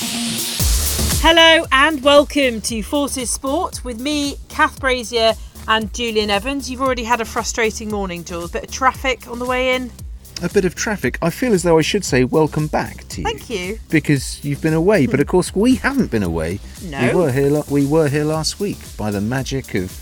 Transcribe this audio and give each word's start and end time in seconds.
Hello 0.00 1.66
and 1.72 2.02
welcome 2.04 2.60
to 2.60 2.82
Forces 2.84 3.30
Sport 3.30 3.84
with 3.84 4.00
me, 4.00 4.36
Kath 4.48 4.78
Brazier, 4.78 5.32
and 5.66 5.92
Julian 5.92 6.30
Evans. 6.30 6.70
You've 6.70 6.80
already 6.80 7.02
had 7.02 7.20
a 7.20 7.24
frustrating 7.24 7.90
morning, 7.90 8.22
Jules. 8.22 8.50
A 8.50 8.52
bit 8.52 8.64
of 8.64 8.70
traffic 8.70 9.26
on 9.26 9.40
the 9.40 9.44
way 9.44 9.74
in. 9.74 9.90
A 10.40 10.48
bit 10.48 10.64
of 10.64 10.76
traffic. 10.76 11.18
I 11.20 11.30
feel 11.30 11.52
as 11.52 11.64
though 11.64 11.78
I 11.78 11.82
should 11.82 12.04
say 12.04 12.22
welcome 12.22 12.68
back 12.68 13.08
to 13.08 13.22
you. 13.22 13.24
Thank 13.26 13.50
you. 13.50 13.80
Because 13.90 14.44
you've 14.44 14.62
been 14.62 14.72
away, 14.74 15.06
but 15.06 15.18
of 15.18 15.26
course 15.26 15.52
we 15.52 15.74
haven't 15.74 16.12
been 16.12 16.22
away. 16.22 16.60
No. 16.84 17.08
We 17.08 17.14
were 17.16 17.32
here. 17.32 17.62
We 17.68 17.84
were 17.84 18.08
here 18.08 18.24
last 18.24 18.60
week 18.60 18.78
by 18.96 19.10
the 19.10 19.20
magic 19.20 19.74
of 19.74 20.00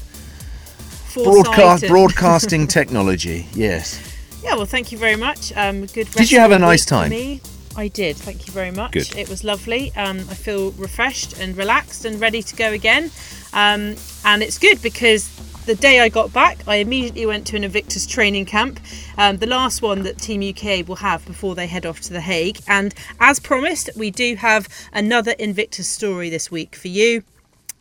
broadcast 1.15 1.85
and- 1.85 1.91
broadcasting 1.91 2.67
technology. 2.69 3.47
Yes. 3.55 4.03
Yeah, 4.45 4.57
well, 4.57 4.67
thank 4.67 4.93
you 4.93 4.99
very 4.99 5.17
much. 5.17 5.55
Um, 5.57 5.87
good. 5.87 6.11
Did 6.11 6.31
you 6.31 6.39
have 6.39 6.51
a 6.53 6.59
rest 6.59 6.61
of 6.61 6.61
the 6.61 6.67
nice 6.67 6.85
time? 6.85 7.11
Me. 7.11 7.41
I 7.77 7.89
did. 7.89 8.17
Thank 8.17 8.47
you 8.47 8.53
very 8.53 8.71
much. 8.71 8.93
Good. 8.93 9.17
It 9.17 9.29
was 9.29 9.45
lovely. 9.45 9.95
Um, 9.97 10.19
I 10.31 10.35
feel 10.35 10.73
refreshed 10.73 11.39
and 11.39 11.57
relaxed 11.57 12.05
and 12.05 12.21
ready 12.21 12.43
to 12.43 12.57
go 12.57 12.73
again. 12.73 13.11
Um, 13.53 13.97
and 14.25 14.43
it's 14.43 14.59
good 14.59 14.81
because 14.83 15.29
the 15.67 15.75
day 15.75 16.01
I 16.01 16.09
got 16.09 16.33
back, 16.33 16.59
I 16.69 16.77
immediately 16.77 17.27
went 17.27 17.47
to 17.49 17.57
an 17.57 17.65
Invictus 17.65 18.07
training 18.07 18.47
camp, 18.47 18.81
um, 19.19 19.39
the 19.39 19.47
last 19.47 19.83
one 19.83 20.05
that 20.05 20.19
Team 20.19 20.41
UK 20.41 20.87
will 20.87 20.97
have 20.97 21.25
before 21.27 21.55
they 21.55 21.67
head 21.67 21.85
off 21.85 22.01
to 22.03 22.13
The 22.13 22.21
Hague. 22.21 22.61
And 22.69 22.95
as 23.21 23.41
promised, 23.41 23.91
we 23.97 24.11
do 24.11 24.37
have 24.37 24.69
another 24.93 25.33
Invictus 25.33 25.89
story 25.89 26.31
this 26.31 26.51
week 26.51 26.77
for 26.77 26.89
you. 26.89 27.25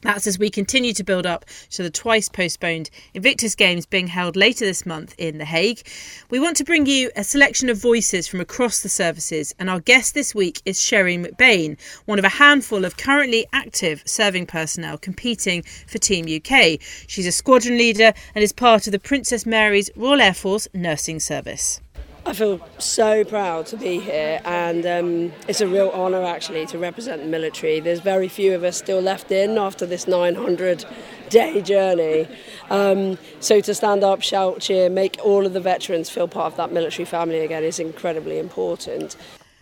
That's 0.01 0.27
as 0.27 0.37
we 0.37 0.49
continue 0.49 0.93
to 0.93 1.03
build 1.03 1.25
up 1.25 1.45
to 1.71 1.81
the 1.81 1.89
twice 1.89 2.29
postponed 2.29 2.89
Invictus 3.13 3.55
Games 3.55 3.85
being 3.85 4.07
held 4.07 4.35
later 4.35 4.63
this 4.63 4.85
month 4.85 5.15
in 5.17 5.39
The 5.39 5.45
Hague. 5.45 5.81
We 6.29 6.39
want 6.39 6.57
to 6.57 6.63
bring 6.63 6.85
you 6.85 7.09
a 7.15 7.23
selection 7.23 7.69
of 7.69 7.77
voices 7.77 8.27
from 8.27 8.39
across 8.39 8.81
the 8.81 8.89
services, 8.89 9.55
and 9.57 9.69
our 9.69 9.79
guest 9.79 10.13
this 10.13 10.35
week 10.35 10.61
is 10.63 10.81
Sherry 10.81 11.17
McBain, 11.17 11.77
one 12.05 12.19
of 12.19 12.25
a 12.25 12.29
handful 12.29 12.85
of 12.85 12.97
currently 12.97 13.47
active 13.51 14.03
serving 14.05 14.45
personnel 14.45 14.97
competing 14.97 15.63
for 15.63 15.97
Team 15.97 16.25
UK. 16.25 16.79
She's 17.07 17.27
a 17.27 17.31
squadron 17.31 17.77
leader 17.77 18.13
and 18.35 18.43
is 18.43 18.53
part 18.53 18.85
of 18.87 18.91
the 18.91 18.99
Princess 18.99 19.45
Mary's 19.45 19.89
Royal 19.95 20.21
Air 20.21 20.33
Force 20.33 20.67
Nursing 20.73 21.19
Service. 21.19 21.81
I 22.27 22.33
feel 22.33 22.59
so 22.79 23.23
proud 23.23 23.67
to 23.67 23.77
be 23.77 23.99
here, 23.99 24.41
and 24.45 24.83
um, 24.87 25.33
it's 25.47 25.61
a 25.61 25.67
real 25.67 25.91
honour 25.93 26.23
actually 26.23 26.65
to 26.67 26.79
represent 26.79 27.21
the 27.21 27.27
military. 27.27 27.79
There's 27.79 27.99
very 27.99 28.27
few 28.27 28.55
of 28.55 28.63
us 28.63 28.77
still 28.77 28.99
left 28.99 29.31
in 29.31 29.59
after 29.59 29.85
this 29.85 30.07
900 30.07 30.85
day 31.29 31.61
journey. 31.61 32.27
Um, 32.71 33.19
so 33.39 33.61
to 33.61 33.75
stand 33.75 34.03
up, 34.03 34.23
shout, 34.23 34.61
cheer, 34.61 34.89
make 34.89 35.19
all 35.23 35.45
of 35.45 35.53
the 35.53 35.59
veterans 35.59 36.09
feel 36.09 36.27
part 36.27 36.47
of 36.47 36.57
that 36.57 36.71
military 36.71 37.05
family 37.05 37.41
again 37.41 37.63
is 37.63 37.77
incredibly 37.77 38.39
important. 38.39 39.15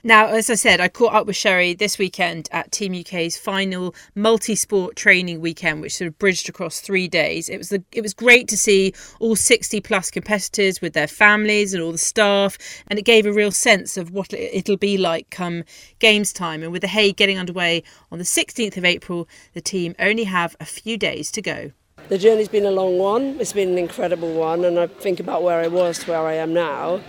Now, 0.05 0.27
as 0.27 0.49
I 0.49 0.55
said, 0.55 0.81
I 0.81 0.89
caught 0.89 1.13
up 1.13 1.27
with 1.27 1.37
Sherry 1.37 1.73
this 1.73 1.97
weekend 1.97 2.49
at 2.51 2.73
Team 2.73 2.93
UK's 2.93 3.37
final 3.37 3.95
multi-sport 4.15 4.97
training 4.97 5.39
weekend, 5.39 5.79
which 5.79 5.95
sort 5.95 6.09
of 6.09 6.19
bridged 6.19 6.49
across 6.49 6.81
three 6.81 7.07
days. 7.07 7.47
It 7.47 7.57
was 7.57 7.69
the, 7.69 7.81
it 7.93 8.01
was 8.01 8.13
great 8.13 8.49
to 8.49 8.57
see 8.57 8.93
all 9.21 9.37
60 9.37 9.79
plus 9.79 10.11
competitors 10.11 10.81
with 10.81 10.91
their 10.91 11.07
families 11.07 11.73
and 11.73 11.81
all 11.81 11.93
the 11.93 11.97
staff, 11.97 12.57
and 12.87 12.99
it 12.99 13.03
gave 13.05 13.25
a 13.25 13.31
real 13.31 13.49
sense 13.49 13.95
of 13.95 14.11
what 14.11 14.33
it- 14.33 14.53
it'll 14.53 14.75
be 14.75 14.97
like 14.97 15.29
come 15.29 15.63
games 15.99 16.33
time. 16.33 16.63
And 16.63 16.73
with 16.73 16.81
the 16.81 16.89
Hague 16.89 17.15
getting 17.15 17.37
underway 17.37 17.81
on 18.11 18.17
the 18.17 18.25
16th 18.25 18.75
of 18.75 18.83
April, 18.83 19.25
the 19.53 19.61
team 19.61 19.95
only 19.99 20.25
have 20.25 20.57
a 20.59 20.65
few 20.65 20.97
days 20.97 21.31
to 21.31 21.41
go. 21.41 21.71
The 22.09 22.17
journey's 22.17 22.49
been 22.49 22.65
a 22.65 22.71
long 22.71 22.97
one, 22.97 23.37
it's 23.39 23.53
been 23.53 23.69
an 23.69 23.77
incredible 23.77 24.33
one, 24.33 24.65
and 24.65 24.77
I 24.77 24.87
think 24.87 25.21
about 25.21 25.43
where 25.43 25.61
I 25.61 25.67
was 25.67 25.99
to 25.99 26.11
where 26.11 26.27
I 26.27 26.33
am 26.33 26.53
now. 26.53 26.99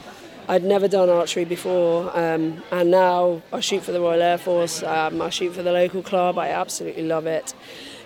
I'd 0.48 0.64
never 0.64 0.88
done 0.88 1.08
archery 1.08 1.44
before, 1.44 2.10
um, 2.16 2.62
and 2.70 2.90
now 2.90 3.42
I 3.52 3.60
shoot 3.60 3.82
for 3.82 3.92
the 3.92 4.00
Royal 4.00 4.22
Air 4.22 4.38
Force, 4.38 4.82
um, 4.82 5.22
I 5.22 5.30
shoot 5.30 5.54
for 5.54 5.62
the 5.62 5.72
local 5.72 6.02
club, 6.02 6.38
I 6.38 6.48
absolutely 6.48 7.04
love 7.04 7.26
it. 7.26 7.54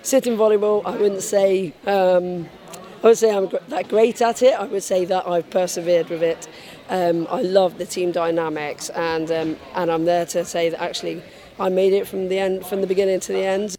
Sitting 0.02 0.36
volleyball, 0.36 0.82
I 0.86 0.96
wouldn't 0.96 1.22
say 1.22 1.74
um, 1.86 2.48
I 3.02 3.06
would 3.08 3.18
say 3.18 3.34
I'm 3.34 3.46
gr- 3.46 3.58
that 3.68 3.88
great 3.88 4.20
at 4.20 4.42
it. 4.42 4.54
I 4.54 4.64
would 4.64 4.82
say 4.82 5.04
that 5.04 5.26
I've 5.26 5.48
persevered 5.50 6.08
with 6.08 6.22
it. 6.22 6.48
Um, 6.88 7.28
I 7.30 7.42
love 7.42 7.78
the 7.78 7.86
team 7.86 8.10
dynamics, 8.10 8.90
and 8.90 9.30
um, 9.30 9.56
and 9.74 9.90
I'm 9.90 10.04
there 10.04 10.26
to 10.26 10.44
say 10.44 10.68
that 10.70 10.80
actually 10.82 11.22
I 11.60 11.68
made 11.68 11.92
it 11.92 12.08
from 12.08 12.28
the 12.28 12.38
end, 12.38 12.66
from 12.66 12.80
the 12.80 12.86
beginning 12.86 13.20
to 13.20 13.32
the 13.32 13.44
end. 13.44 13.76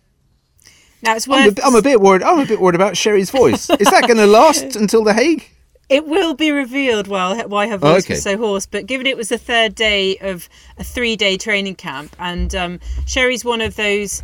Now 1.01 1.15
it's 1.15 1.27
I'm 1.29 1.49
a, 1.49 1.53
I'm 1.63 1.75
a 1.75 1.81
bit 1.81 1.99
worried. 1.99 2.23
I'm 2.23 2.39
a 2.39 2.45
bit 2.45 2.61
worried 2.61 2.75
about 2.75 2.95
Sherry's 2.95 3.29
voice. 3.29 3.69
Is 3.69 3.89
that 3.89 4.03
going 4.07 4.17
to 4.17 4.27
last 4.27 4.75
until 4.75 5.03
the 5.03 5.13
Hague? 5.13 5.49
It 5.89 6.05
will 6.05 6.35
be 6.35 6.51
revealed 6.51 7.07
while 7.07 7.35
why 7.47 7.67
her 7.67 7.75
Oh, 7.75 7.77
voice 7.77 8.05
okay. 8.05 8.13
was 8.13 8.23
so 8.23 8.37
hoarse. 8.37 8.65
But 8.67 8.85
given 8.85 9.07
it 9.07 9.17
was 9.17 9.29
the 9.29 9.39
third 9.39 9.73
day 9.75 10.17
of 10.17 10.47
a 10.77 10.83
three-day 10.83 11.37
training 11.37 11.75
camp, 11.75 12.15
and 12.19 12.53
um, 12.53 12.79
Sherry's 13.07 13.43
one 13.43 13.59
of 13.61 13.75
those 13.75 14.21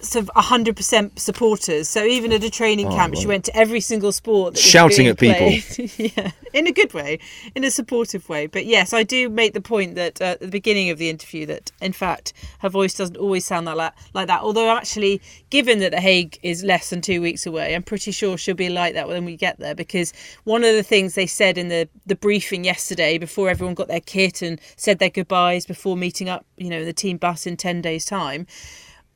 sort 0.00 0.24
of 0.24 0.30
100% 0.34 1.18
supporters. 1.18 1.88
So 1.88 2.04
even 2.04 2.32
at 2.32 2.44
a 2.44 2.50
training 2.50 2.90
camp, 2.90 3.16
she 3.16 3.26
went 3.26 3.44
to 3.46 3.56
every 3.56 3.80
single 3.80 4.12
sport. 4.12 4.54
That 4.54 4.60
Shouting 4.60 5.06
at 5.06 5.18
people. 5.18 5.48
yeah, 5.96 6.32
in 6.52 6.66
a 6.66 6.72
good 6.72 6.94
way, 6.94 7.18
in 7.54 7.64
a 7.64 7.70
supportive 7.70 8.28
way. 8.28 8.46
But 8.46 8.66
yes, 8.66 8.92
I 8.92 9.02
do 9.02 9.28
make 9.28 9.52
the 9.52 9.60
point 9.60 9.94
that 9.96 10.20
uh, 10.20 10.24
at 10.24 10.40
the 10.40 10.48
beginning 10.48 10.90
of 10.90 10.98
the 10.98 11.10
interview 11.10 11.46
that 11.46 11.72
in 11.80 11.92
fact 11.92 12.32
her 12.60 12.68
voice 12.68 12.94
doesn't 12.94 13.16
always 13.16 13.44
sound 13.44 13.66
like 13.66 13.76
that. 13.76 13.94
Like 14.14 14.28
that. 14.28 14.42
Although 14.42 14.74
actually, 14.76 15.20
given 15.50 15.78
that 15.80 15.92
the 15.92 16.00
Hague 16.00 16.38
is 16.42 16.64
less 16.64 16.90
than 16.90 17.00
two 17.00 17.20
weeks 17.20 17.46
away, 17.46 17.74
I'm 17.74 17.82
pretty 17.82 18.10
sure 18.10 18.38
she'll 18.38 18.54
be 18.54 18.68
like 18.68 18.94
that 18.94 19.08
when 19.08 19.24
we 19.24 19.36
get 19.36 19.58
there. 19.58 19.74
Because 19.74 20.12
one 20.44 20.64
of 20.64 20.74
the 20.74 20.82
things 20.82 21.14
they 21.14 21.26
said 21.26 21.58
in 21.58 21.68
the 21.68 21.88
the 22.06 22.16
briefing 22.16 22.64
yesterday, 22.64 23.18
before 23.18 23.48
everyone 23.48 23.74
got 23.74 23.88
their 23.88 24.00
kit 24.00 24.42
and 24.42 24.60
said 24.76 24.98
their 24.98 25.10
goodbyes 25.10 25.66
before 25.66 25.96
meeting 25.96 26.28
up, 26.28 26.44
you 26.56 26.70
know, 26.70 26.84
the 26.84 26.92
team 26.92 27.16
bus 27.16 27.46
in 27.46 27.56
ten 27.56 27.80
days' 27.80 28.04
time, 28.04 28.46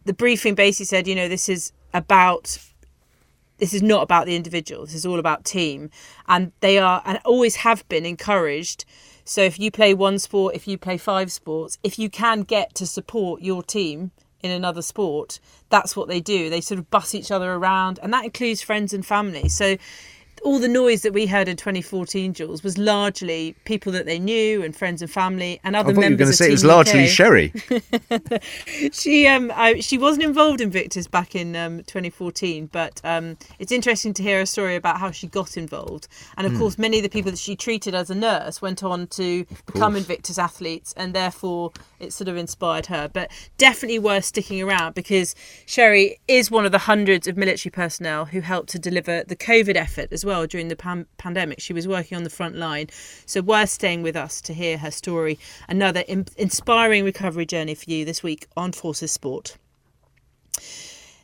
the 0.05 0.13
briefing 0.13 0.55
basically 0.55 0.87
said, 0.87 1.07
you 1.07 1.15
know, 1.15 1.29
this 1.29 1.49
is 1.49 1.73
about 1.93 2.59
this 3.59 3.75
is 3.75 3.83
not 3.83 4.03
about 4.03 4.27
the 4.27 4.35
individual. 4.35 4.87
This 4.87 4.95
is 4.95 5.07
all 5.07 5.19
about 5.19 5.45
team, 5.45 5.91
and 6.27 6.53
they 6.61 6.79
are 6.79 7.03
and 7.05 7.21
always 7.25 7.57
have 7.57 7.87
been 7.89 8.07
encouraged. 8.07 8.85
So 9.25 9.43
if 9.43 9.61
you 9.61 9.71
play 9.71 9.95
one 9.95 10.19
sport, 10.19 10.55
if 10.55 10.67
you 10.67 10.79
play 10.79 10.97
five 10.97 11.31
sports, 11.31 11.79
if 11.83 11.99
you 11.99 12.11
can 12.11 12.43
get 12.43 12.75
to 12.77 12.87
support 12.87 13.43
your 13.43 13.63
team 13.63 14.11
in 14.43 14.51
another 14.51 14.83
sport, 14.83 15.39
that's 15.69 15.95
what 15.95 16.09
they 16.09 16.21
do. 16.21 16.49
They 16.49 16.63
sort 16.63 16.81
of 16.81 16.91
bus 16.91 17.15
each 17.15 17.31
other 17.31 17.53
around, 17.53 18.01
and 18.03 18.13
that 18.13 18.25
includes 18.25 18.63
friends 18.63 18.93
and 18.93 19.05
family. 19.05 19.49
So 19.49 19.77
all 20.43 20.59
the 20.59 20.69
noise 20.69 21.03
that 21.03 21.13
we 21.13 21.27
heard 21.27 21.49
in 21.49 21.57
2014, 21.57 22.33
Jules, 22.35 22.63
was 22.63 22.79
largely 22.79 23.55
people 23.65 23.93
that 23.93 24.07
they 24.07 24.19
knew 24.19 24.63
and 24.63 24.75
friends 24.75 25.03
and 25.03 25.11
family 25.11 25.61
and 25.65 25.77
other 25.77 25.91
I 25.91 25.95
thought 25.95 26.05
you 26.05 26.11
were 26.11 26.17
going 26.17 26.31
to 26.31 26.37
say 26.37 26.49
it 26.49 26.53
was 26.53 26.65
largely 26.65 27.05
UK 27.05 27.09
Sherry. 27.09 27.53
she 28.93 29.27
um 29.27 29.53
I, 29.55 29.81
she 29.81 29.99
wasn't 29.99 30.25
involved 30.25 30.61
in 30.61 30.69
Invictus 30.69 31.07
back 31.07 31.35
in 31.35 31.57
um 31.57 31.79
2014 31.79 32.67
but 32.67 33.01
um 33.05 33.37
it's 33.59 33.73
interesting 33.73 34.15
to 34.15 34.23
hear 34.23 34.41
a 34.41 34.47
story 34.47 34.77
about 34.77 34.99
how 34.99 35.11
she 35.11 35.27
got 35.27 35.57
involved 35.57 36.09
and 36.37 36.47
of 36.47 36.57
course 36.57 36.79
many 36.79 36.99
of 36.99 37.03
the 37.03 37.09
people 37.09 37.31
that 37.31 37.39
she 37.39 37.57
treated 37.57 37.95
as 37.95 38.09
a 38.11 38.15
nurse 38.15 38.63
went 38.63 38.83
on 38.83 39.07
to 39.09 39.45
become. 39.67 39.97
Invictus 39.97 40.39
athletes 40.39 40.95
and 40.97 41.15
therefore 41.15 41.73
it 41.99 42.13
sort 42.13 42.29
of 42.29 42.37
inspired 42.37 42.87
her 42.87 43.11
but 43.13 43.31
definitely 43.59 43.99
worth 43.99 44.25
sticking 44.25 44.63
around 44.63 44.95
because 44.95 45.35
Sherry 45.67 46.21
is 46.29 46.51
one 46.51 46.65
of 46.65 46.73
the 46.73 46.79
hundreds 46.79 47.27
of 47.27 47.37
military 47.37 47.71
personnel 47.71 48.27
who 48.27 48.41
helped 48.41 48.71
to 48.71 48.79
deliver 48.79 49.25
the 49.25 49.37
COVID 49.37 49.75
effort 49.75 50.13
as 50.13 50.25
well 50.25 50.30
during 50.47 50.69
the 50.69 50.77
pan- 50.77 51.07
pandemic. 51.19 51.61
She 51.61 51.73
was 51.73 51.87
working 51.87 52.17
on 52.17 52.25
the 52.25 52.31
front 52.31 52.57
line. 52.57 52.89
So 53.27 53.41
worth 53.43 53.71
staying 53.71 54.03
with 54.03 54.17
us 54.17 54.41
to 54.43 54.55
hear 54.55 54.79
her 54.79 54.91
story. 54.91 55.39
Another 55.69 56.01
in- 56.01 56.29
inspiring 56.37 57.05
recovery 57.05 57.47
journey 57.47 57.75
for 57.75 57.91
you 57.91 58.05
this 58.05 58.23
week 58.23 58.47
on 58.57 58.73
Forces 58.73 59.13
Sport. 59.13 59.57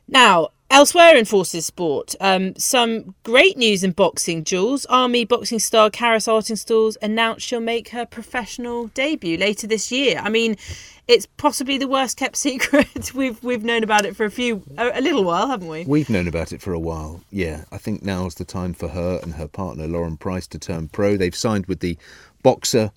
Now, 0.08 0.50
elsewhere 0.70 1.16
in 1.16 1.24
Forces 1.24 1.66
Sport, 1.66 2.14
um, 2.20 2.54
some 2.56 3.14
great 3.24 3.56
news 3.56 3.82
in 3.82 3.92
boxing. 3.92 4.44
Jules, 4.44 4.86
Army 4.86 5.24
boxing 5.24 5.58
star 5.58 5.90
Karis 5.90 6.28
Artingstall 6.28 6.96
announced 7.02 7.46
she'll 7.46 7.60
make 7.60 7.88
her 7.88 8.06
professional 8.06 8.86
debut 8.88 9.36
later 9.36 9.66
this 9.66 9.90
year. 9.90 10.20
I 10.22 10.28
mean, 10.28 10.56
it's 11.08 11.26
possibly 11.26 11.78
the 11.78 11.88
worst 11.88 12.16
kept 12.16 12.36
secret. 12.48 13.14
we've 13.14 13.42
we've 13.42 13.64
known 13.64 13.82
about 13.82 14.04
it 14.04 14.16
for 14.16 14.24
a 14.24 14.30
few 14.30 14.62
a, 14.78 14.98
a 14.98 15.00
little 15.00 15.24
while, 15.24 15.48
haven't 15.48 15.68
we? 15.68 15.84
We've 15.84 16.10
known 16.10 16.28
about 16.28 16.52
it 16.52 16.62
for 16.62 16.72
a 16.72 16.78
while. 16.78 17.20
Yeah, 17.30 17.64
I 17.72 17.78
think 17.78 18.02
now's 18.02 18.36
the 18.36 18.44
time 18.44 18.74
for 18.74 18.88
her 18.88 19.18
and 19.22 19.34
her 19.34 19.48
partner 19.48 19.86
Lauren 19.88 20.16
Price 20.16 20.46
to 20.48 20.58
turn 20.58 20.88
pro. 20.88 21.16
They've 21.16 21.34
signed 21.34 21.66
with 21.66 21.80
the 21.80 21.98
Boxxer 22.44 22.92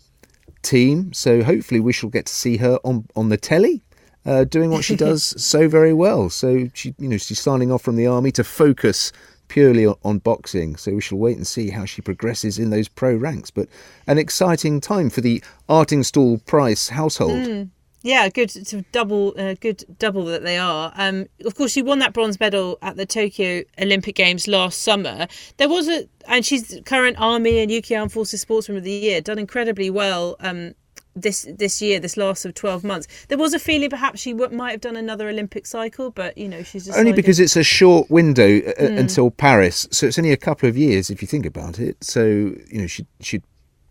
team, 0.61 1.13
so 1.13 1.43
hopefully 1.43 1.79
we 1.79 1.93
shall 1.93 2.09
get 2.09 2.27
to 2.27 2.33
see 2.33 2.57
her 2.57 2.79
on 2.83 3.07
on 3.15 3.29
the 3.29 3.37
telly. 3.37 3.81
Uh, 4.29 4.43
doing 4.43 4.69
what 4.69 4.83
she 4.83 4.95
does 5.07 5.23
so 5.41 5.67
very 5.67 5.91
well. 5.91 6.29
So 6.29 6.69
she, 6.75 6.93
you 6.99 7.07
know, 7.07 7.17
she's 7.17 7.39
signing 7.39 7.71
off 7.71 7.81
from 7.81 7.95
the 7.95 8.05
army 8.05 8.31
to 8.33 8.43
focus 8.43 9.11
purely 9.47 9.87
on, 9.87 9.95
on 10.05 10.19
boxing. 10.19 10.75
So 10.75 10.93
we 10.93 11.01
shall 11.01 11.17
wait 11.17 11.35
and 11.35 11.47
see 11.47 11.71
how 11.71 11.85
she 11.85 12.03
progresses 12.03 12.59
in 12.59 12.69
those 12.69 12.87
pro 12.87 13.15
ranks. 13.15 13.49
But 13.49 13.69
an 14.05 14.19
exciting 14.19 14.81
time 14.81 15.09
for 15.09 15.21
the 15.21 15.43
Artingstall 15.67 16.45
Price 16.45 16.89
household. 16.89 17.69
Yeah, 18.01 18.29
good 18.29 18.49
to 18.49 18.81
double, 18.93 19.33
uh, 19.37 19.55
good 19.59 19.83
double 19.97 20.23
that 20.25 20.43
they 20.43 20.57
are. 20.57 20.93
Um, 20.95 21.25
of 21.43 21.55
course, 21.55 21.71
she 21.73 21.81
won 21.81 21.99
that 21.99 22.13
bronze 22.13 22.39
medal 22.39 22.77
at 22.81 22.95
the 22.95 23.05
Tokyo 23.05 23.63
Olympic 23.81 24.15
Games 24.15 24.47
last 24.47 24.83
summer. 24.83 25.27
There 25.57 25.67
was 25.67 25.89
a, 25.89 26.07
and 26.27 26.45
she's 26.45 26.79
current 26.85 27.17
Army 27.19 27.59
and 27.59 27.69
UK 27.69 27.97
Armed 27.97 28.13
Forces 28.13 28.45
Sportswoman 28.45 28.77
of 28.77 28.83
the 28.85 28.91
Year, 28.91 29.19
done 29.19 29.37
incredibly 29.37 29.89
well. 29.89 30.37
Um, 30.39 30.75
this 31.21 31.47
this 31.57 31.81
year, 31.81 31.99
this 31.99 32.17
last 32.17 32.45
of 32.45 32.53
twelve 32.53 32.83
months. 32.83 33.07
There 33.27 33.37
was 33.37 33.53
a 33.53 33.59
feeling 33.59 33.89
perhaps 33.89 34.19
she 34.21 34.31
w- 34.33 34.55
might 34.55 34.71
have 34.71 34.81
done 34.81 34.95
another 34.95 35.29
Olympic 35.29 35.65
cycle, 35.65 36.11
but 36.11 36.37
you 36.37 36.47
know 36.47 36.63
she's 36.63 36.89
Only 36.89 37.13
because 37.13 37.39
it's 37.39 37.55
a 37.55 37.63
short 37.63 38.09
window 38.09 38.59
uh, 38.59 38.87
Hmm. 38.87 38.97
until 38.97 39.31
Paris, 39.31 39.87
so 39.91 40.07
it's 40.07 40.17
only 40.17 40.31
a 40.31 40.37
couple 40.37 40.67
of 40.69 40.77
years 40.77 41.09
if 41.09 41.21
you 41.21 41.27
think 41.27 41.45
about 41.45 41.79
it. 41.79 42.03
So 42.03 42.23
you 42.25 42.79
know 42.81 42.87
she 42.87 43.05
she. 43.21 43.41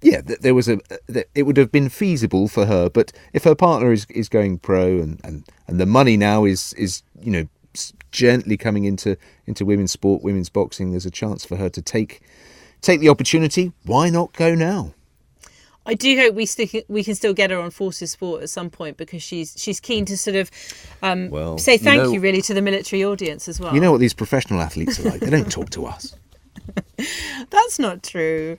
Yeah, 0.01 0.21
th- 0.21 0.39
there 0.41 0.55
was 0.55 0.69
a. 0.69 0.79
th- 1.13 1.27
It 1.35 1.43
would 1.43 1.57
have 1.57 1.73
been 1.73 1.89
feasible 1.89 2.47
for 2.49 2.67
her, 2.67 2.89
but 2.89 3.13
if 3.33 3.43
her 3.45 3.55
partner 3.57 3.93
is, 3.93 4.07
is 4.11 4.29
going 4.29 4.59
pro 4.59 4.99
and, 4.99 5.21
and, 5.25 5.45
and 5.67 5.81
the 5.81 5.87
money 5.87 6.17
now 6.17 6.45
is 6.45 6.73
is 6.75 7.03
you 7.21 7.33
know 7.33 7.49
gently 8.13 8.57
coming 8.57 8.85
into 8.85 9.17
into 9.47 9.65
women's 9.65 9.91
sport, 9.93 10.23
women's 10.23 10.49
boxing, 10.49 10.91
there's 10.93 11.07
a 11.07 11.11
chance 11.11 11.45
for 11.45 11.57
her 11.57 11.69
to 11.71 11.83
take 11.83 12.21
take 12.81 13.01
the 13.01 13.09
opportunity. 13.09 13.73
Why 13.85 14.09
not 14.09 14.33
go 14.35 14.55
now? 14.55 14.95
I 15.89 15.95
do 15.95 16.15
hope 16.19 16.35
we 16.35 16.45
stick 16.45 16.85
we 16.89 17.03
can 17.03 17.15
still 17.15 17.33
get 17.33 17.51
her 17.51 17.59
on 17.59 17.71
Forces 17.71 18.13
Sport 18.13 18.43
at 18.43 18.51
some 18.51 18.69
point 18.69 18.99
because 18.99 19.23
she's 19.23 19.55
she's 19.57 19.81
keen 19.81 20.05
to 20.05 20.19
sort 20.19 20.37
of 20.37 20.51
um, 21.03 21.31
Well, 21.31 21.57
say 21.57 21.79
thank 21.79 22.03
you, 22.05 22.13
know- 22.15 22.21
really 22.21 22.43
to 22.43 22.55
the 22.55 22.61
military 22.63 23.03
audience 23.05 23.49
as 23.49 23.59
well. 23.59 23.75
You 23.75 23.81
know 23.81 23.91
what 23.91 23.99
these 24.01 24.13
professional 24.15 24.61
athletes 24.61 25.01
are 25.01 25.09
like. 25.09 25.21
They 25.21 25.31
don't 25.31 25.51
talk 25.51 25.71
to 25.71 25.87
us. 25.87 26.15
That's 27.51 27.79
not 27.79 28.03
true. 28.03 28.59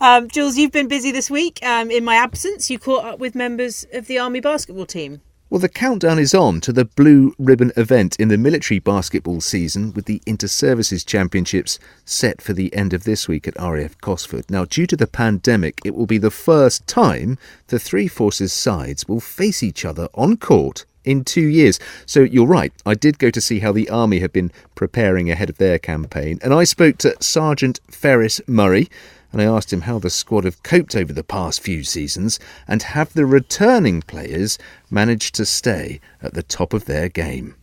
Um, 0.00 0.28
Jules, 0.28 0.56
you've 0.56 0.70
been 0.70 0.86
busy 0.86 1.10
this 1.10 1.28
week. 1.28 1.58
Um, 1.64 1.90
in 1.90 2.04
my 2.04 2.14
absence, 2.14 2.70
you 2.70 2.78
caught 2.78 3.04
up 3.04 3.18
with 3.18 3.34
members 3.34 3.84
of 3.92 4.06
the 4.06 4.18
Army 4.20 4.38
basketball 4.40 4.86
team. 4.86 5.20
Well, 5.50 5.58
the 5.58 5.68
countdown 5.68 6.20
is 6.20 6.32
on 6.32 6.60
to 6.60 6.72
the 6.72 6.84
Blue 6.84 7.34
Ribbon 7.36 7.72
event 7.76 8.14
in 8.20 8.28
the 8.28 8.38
military 8.38 8.78
basketball 8.78 9.40
season 9.40 9.92
with 9.94 10.04
the 10.04 10.22
Inter 10.24 10.46
Services 10.46 11.02
Championships 11.02 11.80
set 12.04 12.40
for 12.40 12.52
the 12.52 12.72
end 12.72 12.94
of 12.94 13.02
this 13.02 13.26
week 13.26 13.48
at 13.48 13.60
RAF 13.60 14.00
Cosford. 14.00 14.48
Now, 14.48 14.64
due 14.64 14.86
to 14.86 14.96
the 14.96 15.08
pandemic, 15.08 15.80
it 15.84 15.96
will 15.96 16.06
be 16.06 16.18
the 16.18 16.30
first 16.30 16.86
time 16.86 17.36
the 17.66 17.80
three 17.80 18.06
forces 18.06 18.52
sides 18.52 19.08
will 19.08 19.18
face 19.18 19.64
each 19.64 19.84
other 19.84 20.08
on 20.14 20.36
court 20.36 20.86
in 21.04 21.24
two 21.24 21.48
years. 21.48 21.80
So 22.06 22.20
you're 22.20 22.46
right, 22.46 22.72
I 22.86 22.94
did 22.94 23.18
go 23.18 23.30
to 23.30 23.40
see 23.40 23.58
how 23.58 23.72
the 23.72 23.90
Army 23.90 24.20
have 24.20 24.32
been 24.32 24.52
preparing 24.76 25.32
ahead 25.32 25.50
of 25.50 25.58
their 25.58 25.80
campaign, 25.80 26.38
and 26.44 26.54
I 26.54 26.62
spoke 26.62 26.96
to 26.98 27.20
Sergeant 27.20 27.80
Ferris 27.88 28.40
Murray. 28.46 28.88
And 29.32 29.40
I 29.40 29.44
asked 29.44 29.72
him 29.72 29.82
how 29.82 29.98
the 29.98 30.10
squad 30.10 30.44
have 30.44 30.62
coped 30.62 30.96
over 30.96 31.12
the 31.12 31.22
past 31.24 31.60
few 31.60 31.84
seasons 31.84 32.40
and 32.66 32.82
have 32.82 33.12
the 33.12 33.26
returning 33.26 34.02
players 34.02 34.58
managed 34.90 35.34
to 35.36 35.46
stay 35.46 36.00
at 36.22 36.34
the 36.34 36.42
top 36.42 36.72
of 36.72 36.86
their 36.86 37.08
game. 37.08 37.54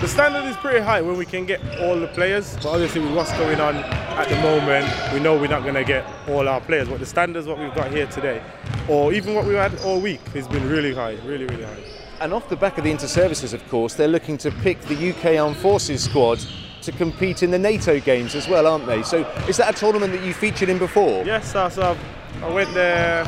The 0.00 0.08
standard 0.08 0.44
is 0.44 0.56
pretty 0.56 0.80
high 0.80 1.02
when 1.02 1.16
we 1.16 1.26
can 1.26 1.44
get 1.44 1.60
all 1.80 1.98
the 1.98 2.08
players, 2.08 2.54
but 2.56 2.66
obviously 2.66 3.00
with 3.00 3.14
what's 3.14 3.32
going 3.32 3.60
on 3.60 3.76
at 3.76 4.28
the 4.28 4.36
moment, 4.36 4.86
we 5.12 5.20
know 5.20 5.38
we're 5.38 5.48
not 5.48 5.62
going 5.62 5.74
to 5.74 5.84
get 5.84 6.04
all 6.28 6.48
our 6.48 6.60
players. 6.60 6.88
But 6.88 7.00
the 7.00 7.06
standards 7.06 7.46
what 7.46 7.58
we've 7.58 7.74
got 7.74 7.90
here 7.90 8.06
today, 8.06 8.42
or 8.88 9.12
even 9.12 9.34
what 9.34 9.44
we've 9.44 9.56
had 9.56 9.76
all 9.80 10.00
week, 10.00 10.20
has 10.28 10.48
been 10.48 10.68
really 10.68 10.94
high, 10.94 11.16
really, 11.24 11.46
really 11.46 11.64
high. 11.64 11.82
And 12.20 12.32
off 12.32 12.48
the 12.48 12.56
back 12.56 12.78
of 12.78 12.84
the 12.84 12.90
inter-services, 12.90 13.52
of 13.52 13.68
course, 13.68 13.94
they're 13.94 14.08
looking 14.08 14.38
to 14.38 14.50
pick 14.50 14.80
the 14.82 15.10
UK 15.10 15.40
Armed 15.40 15.56
Forces 15.56 16.02
squad 16.02 16.44
to 16.88 16.96
compete 16.96 17.42
in 17.42 17.50
the 17.50 17.58
NATO 17.58 18.00
games 18.00 18.34
as 18.34 18.48
well, 18.48 18.66
aren't 18.66 18.86
they? 18.86 19.02
So 19.02 19.18
is 19.46 19.58
that 19.58 19.74
a 19.74 19.78
tournament 19.78 20.10
that 20.14 20.22
you 20.22 20.32
featured 20.32 20.70
in 20.70 20.78
before? 20.78 21.22
Yes, 21.22 21.52
so, 21.52 21.68
so 21.68 21.96
I 22.42 22.50
went 22.50 22.72
there 22.72 23.26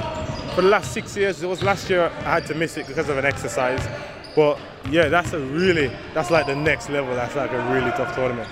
for 0.54 0.62
the 0.62 0.68
last 0.68 0.92
six 0.92 1.14
years. 1.14 1.42
It 1.42 1.46
was 1.46 1.62
last 1.62 1.90
year 1.90 2.10
I 2.20 2.40
had 2.40 2.46
to 2.46 2.54
miss 2.54 2.78
it 2.78 2.86
because 2.86 3.10
of 3.10 3.18
an 3.18 3.26
exercise. 3.26 3.86
But 4.34 4.58
yeah, 4.88 5.08
that's 5.08 5.34
a 5.34 5.40
really, 5.40 5.92
that's 6.14 6.30
like 6.30 6.46
the 6.46 6.56
next 6.56 6.88
level. 6.88 7.14
That's 7.14 7.36
like 7.36 7.52
a 7.52 7.62
really 7.70 7.90
tough 7.90 8.14
tournament 8.14 8.48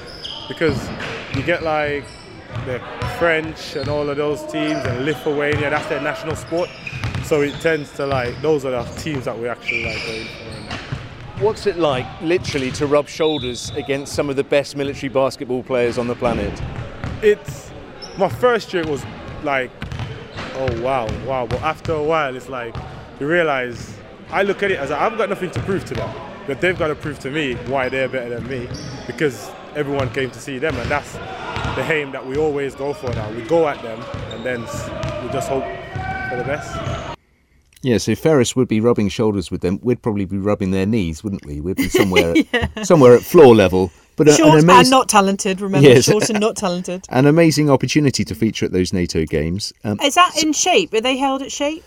because 0.47 0.79
you 1.35 1.43
get 1.43 1.63
like 1.63 2.05
the 2.67 2.79
French 3.19 3.77
and 3.77 3.89
all 3.89 4.11
of 4.11 4.19
those 4.19 4.43
teams 4.53 4.85
and 4.85 5.07
Lithuania, 5.07 5.71
that's 5.71 5.89
their 5.89 6.03
national 6.03 6.37
sport. 6.37 6.69
So 7.25 7.41
it 7.41 7.55
tends 7.63 7.91
to 7.93 8.05
like, 8.05 8.41
those 8.43 8.67
are 8.67 8.85
the 8.85 9.01
teams 9.01 9.25
that 9.25 9.39
we 9.39 9.49
actually 9.49 9.87
like 9.87 10.07
going 10.07 10.27
for. 10.27 10.68
What's 11.41 11.67
it 11.67 11.77
like, 11.79 12.07
literally, 12.21 12.73
to 12.73 12.87
rub 12.87 13.09
shoulders 13.09 13.71
against 13.77 14.13
some 14.13 14.29
of 14.29 14.37
the 14.37 14.43
best 14.43 14.75
military 14.77 15.09
basketball 15.09 15.63
players 15.63 15.97
on 15.97 16.09
the 16.09 16.17
planet? 16.17 16.53
it's 17.23 17.71
my 18.17 18.29
first 18.29 18.73
year 18.73 18.83
it 18.83 18.89
was 18.89 19.05
like 19.43 19.71
oh 20.55 20.83
wow 20.83 21.09
wow. 21.25 21.47
But 21.47 21.63
after 21.63 21.93
a 21.93 22.03
while 22.03 22.37
it's 22.37 22.49
like 22.49 22.77
you 23.19 23.27
realize 23.27 23.93
i 24.31 24.43
look 24.43 24.63
at 24.63 24.71
it 24.71 24.79
as 24.79 24.93
i've 24.93 25.19
got 25.19 25.29
nothing 25.29 25.51
to 25.51 25.61
prove 25.61 25.85
to 25.87 25.95
them 25.95 26.15
but 26.47 26.61
they've 26.61 26.79
got 26.79 26.89
to 26.89 26.95
prove 26.95 27.19
to 27.21 27.31
me 27.31 27.55
why 27.67 27.89
they're 27.89 28.09
better 28.09 28.39
than 28.39 28.49
me 28.49 28.69
because 29.07 29.51
everyone 29.75 30.09
came 30.11 30.31
to 30.31 30.39
see 30.39 30.59
them 30.59 30.77
and 30.77 30.91
that's 30.91 31.13
the 31.79 31.93
aim 31.93 32.11
that 32.13 32.27
we 32.27 32.37
always 32.37 32.75
go 32.75 32.93
for 32.93 33.13
now. 33.13 33.31
We 33.31 33.43
go 33.43 33.69
at 33.69 33.81
them 33.83 34.03
and 34.33 34.45
then 34.45 34.63
we 34.63 35.33
just 35.33 35.49
hope 35.49 35.65
for 36.31 36.37
the 36.37 36.45
best 36.45 37.18
Yeah, 37.83 37.99
so 37.99 38.15
Ferris 38.15 38.57
would 38.57 38.69
be 38.69 38.81
rubbing 38.81 39.09
shoulders 39.09 39.51
with 39.51 39.61
them. 39.61 39.79
We'd 39.83 40.03
probably 40.03 40.25
be 40.25 40.39
rubbing 40.39 40.73
their 40.73 40.87
knees, 40.87 41.23
wouldn't 41.23 41.47
we? 41.47 41.61
We'd 41.61 41.77
be 41.77 41.89
somewhere, 41.89 42.35
somewhere 42.83 43.15
at 43.15 43.23
floor 43.23 43.55
level. 43.55 43.91
But 44.17 44.29
Short 44.31 44.59
an, 44.59 44.65
amaz- 44.65 44.81
and 44.81 44.91
not 44.91 45.09
talented. 45.09 45.61
Remember, 45.61 45.89
Yes. 45.89 46.07
short 46.07 46.29
and 46.29 46.41
not 46.41 46.57
talented. 46.57 47.05
an 47.11 47.27
amazing 47.27 47.71
opportunity 47.71 48.25
to 48.25 48.35
feature 48.35 48.67
at 48.67 48.73
those 48.73 48.93
NATO 48.93 49.25
games. 49.25 49.73
Um, 49.85 50.01
Is 50.03 50.17
that 50.17 50.43
in 50.43 50.53
SHAPE? 50.53 50.93
Are 50.95 51.01
they 51.01 51.17
held 51.17 51.41
at 51.41 51.53
SHAPE? 51.53 51.85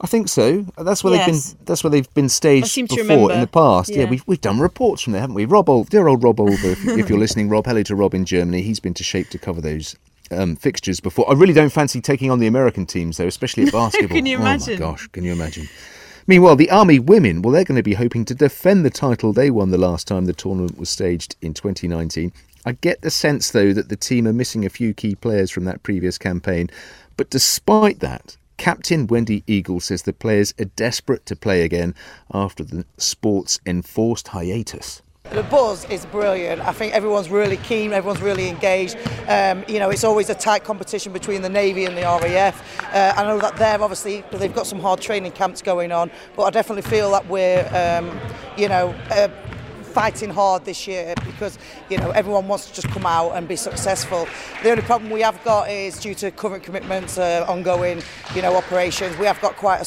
I 0.00 0.06
think 0.06 0.28
so. 0.28 0.64
That's 0.78 1.04
where 1.04 1.12
Yes. 1.12 1.26
they've 1.26 1.58
been. 1.58 1.64
That's 1.66 1.84
where 1.84 1.90
they've 1.90 2.14
been 2.14 2.30
staged 2.30 2.64
I 2.64 2.68
seem 2.68 2.86
to 2.86 2.96
before 2.96 3.30
in 3.32 3.40
the 3.42 3.46
past. 3.46 3.90
Yeah, 3.90 4.04
Yeah. 4.04 4.08
we've 4.08 4.24
we've 4.26 4.40
done 4.40 4.58
reports 4.58 5.02
from 5.02 5.12
there, 5.12 5.20
haven't 5.20 5.34
we? 5.34 5.44
Rob, 5.44 5.68
old, 5.68 5.90
dear 5.90 6.08
old 6.08 6.24
Rob 6.24 6.38
Olver, 6.38 6.72
if, 6.72 6.86
if 6.88 7.10
you're 7.10 7.18
listening, 7.26 7.50
Rob, 7.50 7.66
hello 7.66 7.82
to 7.82 7.94
Rob 7.94 8.14
in 8.14 8.24
Germany. 8.24 8.62
He's 8.62 8.80
been 8.80 8.94
to 8.94 9.04
SHAPE 9.04 9.28
to 9.28 9.38
cover 9.38 9.60
those 9.60 9.96
um, 10.30 10.56
fixtures 10.56 11.00
before. 11.00 11.28
I 11.30 11.34
really 11.34 11.52
don't 11.52 11.70
fancy 11.70 12.00
taking 12.00 12.30
on 12.30 12.38
the 12.38 12.46
American 12.46 12.86
teams 12.86 13.16
though, 13.16 13.26
especially 13.26 13.64
at 13.64 13.72
basketball. 13.72 14.16
Can 14.16 14.26
you 14.26 14.38
imagine? 14.38 14.82
Oh 14.82 14.86
my 14.86 14.92
gosh, 14.92 15.06
can 15.08 15.24
you 15.24 15.32
imagine? 15.32 15.68
Meanwhile, 16.26 16.56
the 16.56 16.70
Army 16.70 16.98
women, 16.98 17.42
well, 17.42 17.52
they're 17.52 17.64
going 17.64 17.76
to 17.76 17.82
be 17.82 17.94
hoping 17.94 18.24
to 18.26 18.34
defend 18.34 18.84
the 18.84 18.90
title 18.90 19.32
they 19.32 19.50
won 19.50 19.70
the 19.70 19.78
last 19.78 20.06
time 20.06 20.26
the 20.26 20.32
tournament 20.32 20.78
was 20.78 20.88
staged 20.88 21.34
in 21.40 21.54
2019. 21.54 22.32
I 22.64 22.72
get 22.72 23.00
the 23.00 23.10
sense, 23.10 23.50
though, 23.50 23.72
that 23.72 23.88
the 23.88 23.96
team 23.96 24.28
are 24.28 24.32
missing 24.32 24.64
a 24.64 24.70
few 24.70 24.92
key 24.92 25.14
players 25.14 25.50
from 25.50 25.64
that 25.64 25.82
previous 25.82 26.18
campaign. 26.18 26.70
But 27.16 27.30
despite 27.30 28.00
that, 28.00 28.36
Captain 28.58 29.06
Wendy 29.06 29.42
Eagle 29.46 29.80
says 29.80 30.02
the 30.02 30.12
players 30.12 30.52
are 30.60 30.66
desperate 30.66 31.24
to 31.26 31.34
play 31.34 31.62
again 31.62 31.94
after 32.32 32.62
the 32.62 32.84
sport's 32.98 33.58
enforced 33.64 34.28
hiatus. 34.28 35.00
The 35.32 35.44
buzz 35.44 35.84
is 35.84 36.04
brilliant. 36.06 36.60
I 36.62 36.72
think 36.72 36.92
everyone's 36.92 37.30
really 37.30 37.56
keen, 37.58 37.92
everyone's 37.92 38.20
really 38.20 38.48
engaged. 38.48 38.96
Um, 39.28 39.64
you 39.68 39.78
know, 39.78 39.88
it's 39.88 40.02
always 40.02 40.28
a 40.28 40.34
tight 40.34 40.64
competition 40.64 41.12
between 41.12 41.42
the 41.42 41.48
Navy 41.48 41.84
and 41.84 41.96
the 41.96 42.02
RAF. 42.02 42.82
Uh, 42.92 43.12
I 43.16 43.22
know 43.22 43.38
that 43.38 43.56
they're 43.56 43.80
obviously, 43.80 44.24
they've 44.32 44.52
got 44.52 44.66
some 44.66 44.80
hard 44.80 45.00
training 45.00 45.30
camps 45.30 45.62
going 45.62 45.92
on, 45.92 46.10
but 46.34 46.42
I 46.42 46.50
definitely 46.50 46.82
feel 46.90 47.12
that 47.12 47.28
we're, 47.28 47.64
um, 47.72 48.18
you 48.58 48.68
know, 48.68 48.88
uh, 49.10 49.28
fighting 49.84 50.30
hard 50.30 50.64
this 50.64 50.86
year 50.86 51.14
because 51.24 51.58
you 51.88 51.98
know 51.98 52.10
everyone 52.10 52.46
wants 52.46 52.66
to 52.68 52.74
just 52.74 52.88
come 52.90 53.04
out 53.06 53.32
and 53.32 53.48
be 53.48 53.56
successful. 53.56 54.28
The 54.62 54.70
only 54.70 54.82
problem 54.82 55.10
we 55.10 55.20
have 55.22 55.42
got 55.42 55.68
is 55.68 55.98
due 55.98 56.14
to 56.16 56.30
current 56.30 56.62
commitments, 56.62 57.18
uh, 57.18 57.44
ongoing, 57.48 58.00
you 58.34 58.42
know, 58.42 58.56
operations. 58.56 59.16
We 59.18 59.26
have 59.26 59.40
got 59.40 59.56
quite 59.56 59.80
a 59.80 59.84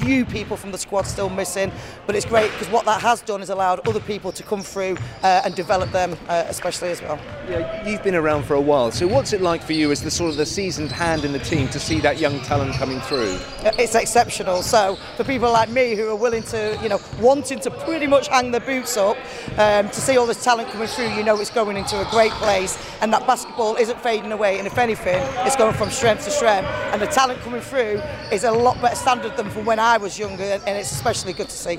few 0.00 0.24
people 0.24 0.56
from 0.56 0.72
the 0.72 0.78
squad 0.78 1.02
still 1.02 1.30
missing, 1.30 1.70
but 2.06 2.16
it's 2.16 2.26
great 2.26 2.50
because 2.52 2.68
what 2.68 2.84
that 2.84 3.00
has 3.00 3.20
done 3.22 3.42
is 3.42 3.50
allowed 3.50 3.86
other 3.88 4.00
people 4.00 4.32
to 4.32 4.42
come 4.42 4.62
through 4.62 4.96
uh, 5.22 5.42
and 5.44 5.54
develop 5.54 5.90
them, 5.92 6.16
uh, 6.28 6.44
especially 6.48 6.90
as 6.90 7.02
well. 7.02 7.18
Yeah, 7.48 7.86
you've 7.86 8.02
been 8.02 8.14
around 8.14 8.44
for 8.44 8.54
a 8.54 8.60
while, 8.60 8.90
so 8.90 9.06
what's 9.06 9.32
it 9.32 9.40
like 9.40 9.62
for 9.62 9.72
you 9.72 9.90
as 9.90 10.02
the 10.02 10.10
sort 10.10 10.30
of 10.30 10.36
the 10.36 10.46
seasoned 10.46 10.92
hand 10.92 11.24
in 11.24 11.32
the 11.32 11.38
team 11.38 11.68
to 11.68 11.80
see 11.80 12.00
that 12.00 12.18
young 12.18 12.40
talent 12.40 12.74
coming 12.74 13.00
through? 13.00 13.36
Uh, 13.64 13.72
It's 13.78 13.94
exceptional. 13.94 14.62
So 14.62 14.96
for 15.16 15.24
people 15.24 15.50
like 15.50 15.68
me 15.68 15.94
who 15.94 16.08
are 16.08 16.16
willing 16.16 16.42
to, 16.44 16.78
you 16.82 16.88
know, 16.88 17.00
wanting 17.20 17.60
to 17.60 17.70
pretty 17.70 18.06
much 18.06 18.28
hang 18.28 18.50
their 18.50 18.60
boots 18.60 18.96
up, 18.96 19.16
um, 19.58 19.88
to 19.88 20.00
see 20.00 20.16
all 20.16 20.26
this 20.26 20.42
talent 20.42 20.68
coming 20.70 20.88
through, 20.88 21.10
you 21.14 21.24
know, 21.24 21.38
it's 21.40 21.50
going 21.50 21.76
into 21.76 22.00
a 22.00 22.10
great 22.10 22.32
place, 22.32 22.78
and 23.00 23.12
that 23.12 23.26
basketball 23.26 23.76
isn't 23.76 24.00
fading 24.00 24.32
away. 24.32 24.58
And 24.58 24.66
if 24.66 24.78
anything, 24.78 25.20
it's 25.46 25.56
going 25.56 25.74
from 25.74 25.90
strength 25.90 26.24
to 26.24 26.30
strength, 26.30 26.68
and 26.92 27.00
the 27.00 27.06
talent 27.06 27.40
coming 27.40 27.60
through 27.60 28.00
is 28.32 28.44
a 28.44 28.52
lot 28.52 28.80
better 28.80 28.96
standard 28.96 29.36
than 29.36 29.50
from 29.50 29.64
when 29.64 29.78
I 29.78 29.89
was 29.96 30.18
younger, 30.18 30.42
and 30.42 30.78
it's 30.78 30.92
especially 30.92 31.32
good 31.32 31.48
to 31.48 31.56
see. 31.56 31.78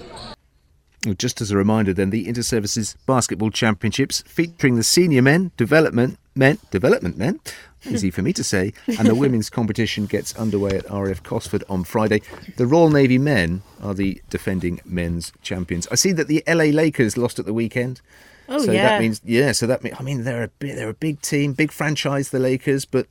Well, 1.06 1.16
Just 1.16 1.42
as 1.42 1.52
a 1.52 1.58
reminder, 1.58 1.94
then 1.94 2.10
the 2.10 2.28
Inter-Services 2.28 2.96
Basketball 3.06 3.50
Championships 3.50 4.24
featuring 4.28 4.76
the 4.76 4.84
senior 4.84 5.22
men, 5.22 5.52
development 5.58 6.20
men, 6.36 6.60
development 6.70 7.18
men, 7.18 7.40
easy 7.86 8.12
for 8.12 8.22
me 8.22 8.34
to 8.34 8.44
say, 8.44 8.74
and 8.88 9.08
the 9.08 9.16
women's 9.16 9.50
competition 9.50 10.06
gets 10.06 10.36
underway 10.36 10.78
at 10.78 10.90
RAF 10.90 11.24
Cosford 11.24 11.64
on 11.70 11.84
Friday. 11.84 12.22
The 12.58 12.68
Royal 12.68 12.90
Navy 12.90 13.18
men 13.18 13.64
are 13.82 13.94
the 13.94 14.22
defending 14.30 14.80
men's 14.86 15.32
champions. 15.42 15.88
I 15.92 15.96
see 15.96 16.12
that 16.14 16.28
the 16.28 16.44
LA 16.48 16.66
Lakers 16.66 17.18
lost 17.18 17.40
at 17.40 17.46
the 17.46 17.54
weekend. 17.54 18.02
Oh, 18.48 18.60
so 18.60 18.72
yeah. 18.72 18.90
that 18.90 19.02
means 19.02 19.22
yeah. 19.24 19.54
So 19.54 19.66
that 19.68 19.82
means 19.84 19.96
I 19.98 20.04
mean 20.04 20.24
they're 20.24 20.44
a 20.44 20.48
big, 20.50 20.76
they're 20.76 20.90
a 20.90 20.94
big 20.94 21.22
team, 21.22 21.54
big 21.54 21.72
franchise, 21.72 22.30
the 22.30 22.40
Lakers, 22.40 22.86
but 22.86 23.08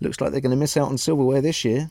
looks 0.00 0.20
like 0.20 0.32
they're 0.32 0.40
going 0.40 0.50
to 0.50 0.56
miss 0.56 0.76
out 0.76 0.88
on 0.88 0.96
silverware 0.96 1.42
this 1.42 1.64
year. 1.64 1.90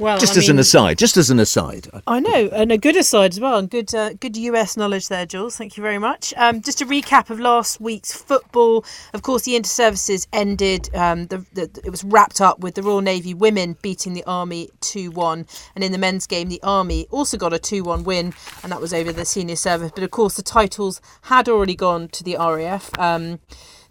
Well, 0.00 0.18
Just 0.18 0.36
I 0.36 0.40
as 0.40 0.48
an 0.48 0.58
aside, 0.58 0.98
just 0.98 1.16
as 1.18 1.28
an 1.28 1.38
aside. 1.38 1.88
I 2.06 2.18
know, 2.18 2.48
and 2.52 2.72
a 2.72 2.78
good 2.78 2.96
aside 2.96 3.32
as 3.32 3.40
well, 3.40 3.58
and 3.58 3.68
good, 3.68 3.94
uh, 3.94 4.14
good 4.14 4.36
US 4.38 4.76
knowledge 4.76 5.08
there, 5.08 5.26
Jules. 5.26 5.56
Thank 5.56 5.76
you 5.76 5.82
very 5.82 5.98
much. 5.98 6.32
Um, 6.38 6.62
just 6.62 6.80
a 6.80 6.86
recap 6.86 7.28
of 7.28 7.38
last 7.38 7.80
week's 7.80 8.12
football. 8.12 8.86
Of 9.12 9.22
course, 9.22 9.42
the 9.42 9.54
inter-services 9.54 10.26
ended. 10.32 10.88
Um, 10.94 11.26
the, 11.26 11.44
the, 11.52 11.70
it 11.84 11.90
was 11.90 12.04
wrapped 12.04 12.40
up 12.40 12.60
with 12.60 12.74
the 12.74 12.82
Royal 12.82 13.02
Navy 13.02 13.34
women 13.34 13.76
beating 13.82 14.14
the 14.14 14.24
Army 14.24 14.70
two 14.80 15.10
one, 15.10 15.46
and 15.74 15.84
in 15.84 15.92
the 15.92 15.98
men's 15.98 16.26
game, 16.26 16.48
the 16.48 16.62
Army 16.62 17.06
also 17.10 17.36
got 17.36 17.52
a 17.52 17.58
two 17.58 17.84
one 17.84 18.02
win, 18.02 18.32
and 18.62 18.72
that 18.72 18.80
was 18.80 18.94
over 18.94 19.12
the 19.12 19.26
senior 19.26 19.56
service. 19.56 19.92
But 19.94 20.04
of 20.04 20.10
course, 20.10 20.36
the 20.36 20.42
titles 20.42 21.02
had 21.22 21.50
already 21.50 21.74
gone 21.76 22.08
to 22.08 22.24
the 22.24 22.36
RAF. 22.38 22.90
Um, 22.98 23.40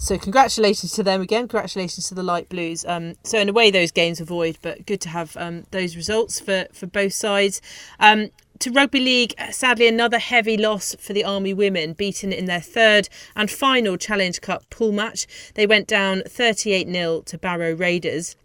so 0.02 0.18
congratulations 0.18 0.94
to 0.94 1.04
them 1.04 1.22
again. 1.22 1.42
Congratulations 1.44 2.10
to 2.10 2.16
the 2.16 2.24
light 2.24 2.50
blues. 2.50 2.84
Um, 2.86 3.14
so 3.24 3.38
in 3.38 3.48
a 3.50 3.54
way, 3.54 3.70
those 3.70 3.92
games 3.92 4.20
were 4.20 4.26
void, 4.26 4.58
but 4.64 4.88
good 4.88 5.00
to 5.02 5.10
have 5.10 5.38
um, 5.38 5.66
those 5.70 5.96
results 5.96 6.40
for 6.40 6.66
for 6.74 6.88
both 6.88 7.14
sides. 7.14 7.62
Um, 8.00 8.32
to 8.58 8.72
rugby 8.72 9.00
league, 9.00 9.36
sadly, 9.52 9.88
another 9.88 10.18
heavy 10.18 10.58
loss 10.58 10.96
for 10.96 11.14
the 11.14 11.24
Army 11.24 11.54
women, 11.54 11.94
beaten 11.94 12.34
in 12.34 12.46
their 12.46 12.62
third 12.62 13.10
and 13.36 13.50
final 13.50 13.96
Challenge 13.96 14.42
Cup 14.42 14.68
pool 14.72 14.92
match. 14.92 15.28
They 15.54 15.68
went 15.68 15.88
down 15.88 16.24
38 16.28 16.92
0 16.92 17.22
to 17.22 17.38
Barrow 17.38 17.76
Raiders. 17.76 18.36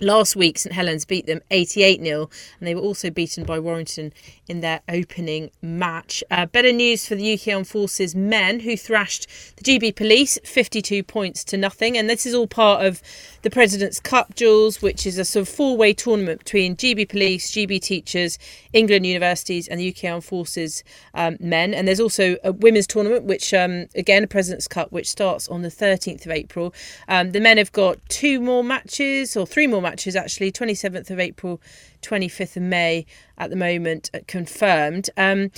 Last 0.00 0.36
week, 0.36 0.58
St 0.58 0.74
Helens 0.74 1.04
beat 1.06 1.24
them 1.24 1.40
88 1.50 2.02
0, 2.02 2.30
and 2.60 2.68
they 2.68 2.74
were 2.74 2.82
also 2.82 3.08
beaten 3.08 3.44
by 3.44 3.58
Warrington 3.58 4.12
in 4.48 4.60
their 4.60 4.80
opening 4.88 5.50
match. 5.60 6.24
Uh, 6.30 6.46
better 6.46 6.72
news 6.72 7.06
for 7.06 7.14
the 7.14 7.34
UK 7.34 7.54
Armed 7.54 7.68
Forces 7.68 8.14
men, 8.14 8.60
who 8.60 8.76
thrashed 8.76 9.28
the 9.56 9.64
GB 9.64 9.94
Police 9.94 10.38
52 10.44 11.02
points 11.02 11.44
to 11.44 11.56
nothing. 11.56 11.96
And 11.96 12.08
this 12.08 12.26
is 12.26 12.34
all 12.34 12.46
part 12.46 12.84
of 12.84 13.02
the 13.42 13.50
President's 13.50 14.00
Cup, 14.00 14.34
Jules, 14.34 14.82
which 14.82 15.06
is 15.06 15.18
a 15.18 15.24
sort 15.24 15.48
of 15.48 15.54
four 15.54 15.76
way 15.76 15.92
tournament 15.92 16.40
between 16.40 16.76
GB 16.76 17.08
Police, 17.08 17.50
GB 17.50 17.80
Teachers, 17.80 18.38
England 18.72 19.06
Universities, 19.06 19.68
and 19.68 19.78
the 19.78 19.88
UK 19.88 20.10
Armed 20.10 20.24
Forces 20.24 20.82
um, 21.14 21.36
men. 21.40 21.74
And 21.74 21.86
there's 21.86 22.00
also 22.00 22.36
a 22.42 22.52
women's 22.52 22.86
tournament, 22.86 23.24
which, 23.24 23.52
um, 23.54 23.86
again, 23.94 24.24
a 24.24 24.26
President's 24.26 24.68
Cup, 24.68 24.90
which 24.90 25.08
starts 25.08 25.48
on 25.48 25.62
the 25.62 25.68
13th 25.68 26.24
of 26.26 26.32
April. 26.32 26.74
Um, 27.08 27.32
the 27.32 27.40
men 27.40 27.58
have 27.58 27.72
got 27.72 27.98
two 28.08 28.40
more 28.40 28.64
matches, 28.64 29.36
or 29.36 29.46
three 29.46 29.66
more 29.66 29.82
matches 29.82 30.16
actually, 30.16 30.50
27th 30.50 31.10
of 31.10 31.20
April, 31.20 31.60
25th 32.02 32.56
of 32.56 32.62
May 32.62 33.06
at 33.36 33.50
the 33.50 33.56
moment, 33.56 34.10
uh, 34.14 34.18
confirmed. 34.26 35.10
Um, 35.16 35.50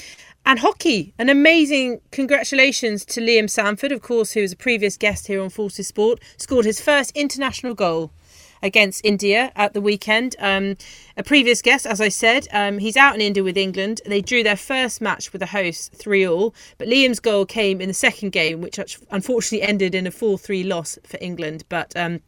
and 0.47 0.59
hockey, 0.59 1.13
an 1.19 1.29
amazing 1.29 2.01
congratulations 2.11 3.05
to 3.07 3.21
Liam 3.21 3.49
Sanford, 3.49 3.93
of 3.93 4.03
course, 4.03 4.33
who 4.33 4.41
was 4.41 4.53
a 4.53 4.57
previous 4.57 4.97
guest 4.97 5.27
here 5.27 5.41
on 5.43 5.51
Forces 5.51 5.87
Sport, 5.87 6.21
scored 6.37 6.65
his 6.65 6.81
first 6.81 7.11
international 7.15 7.75
goal 7.75 8.11
against 8.63 9.05
India 9.05 9.53
at 9.57 9.73
the 9.75 9.81
weekend. 9.81 10.37
Um, 10.39 10.77
a 11.17 11.23
previous 11.23 11.63
guest, 11.63 11.87
as 11.87 12.01
I 12.01 12.09
said, 12.09 12.47
um, 12.53 12.79
he's 12.79 12.97
out 12.97 13.15
in 13.15 13.21
India 13.21 13.43
with 13.43 13.57
England. 13.57 14.01
They 14.07 14.21
drew 14.21 14.43
their 14.43 14.57
first 14.57 15.01
match 15.01 15.33
with 15.33 15.41
the 15.41 15.47
hosts 15.47 15.89
3 15.95 16.27
all, 16.27 16.55
but 16.79 16.89
Liam's 16.89 17.21
goal 17.21 17.47
came 17.47 17.81
in 17.81 17.89
the 17.89 17.95
second 17.95 18.31
game, 18.31 18.61
which 18.61 18.79
unfortunately 19.11 19.67
ended 19.67 19.95
in 19.95 20.07
a 20.07 20.11
4 20.11 20.39
3 20.39 20.65
loss 20.65 20.99
for 21.05 21.19
England. 21.21 21.65
But 21.69 21.97
um, 21.97 22.21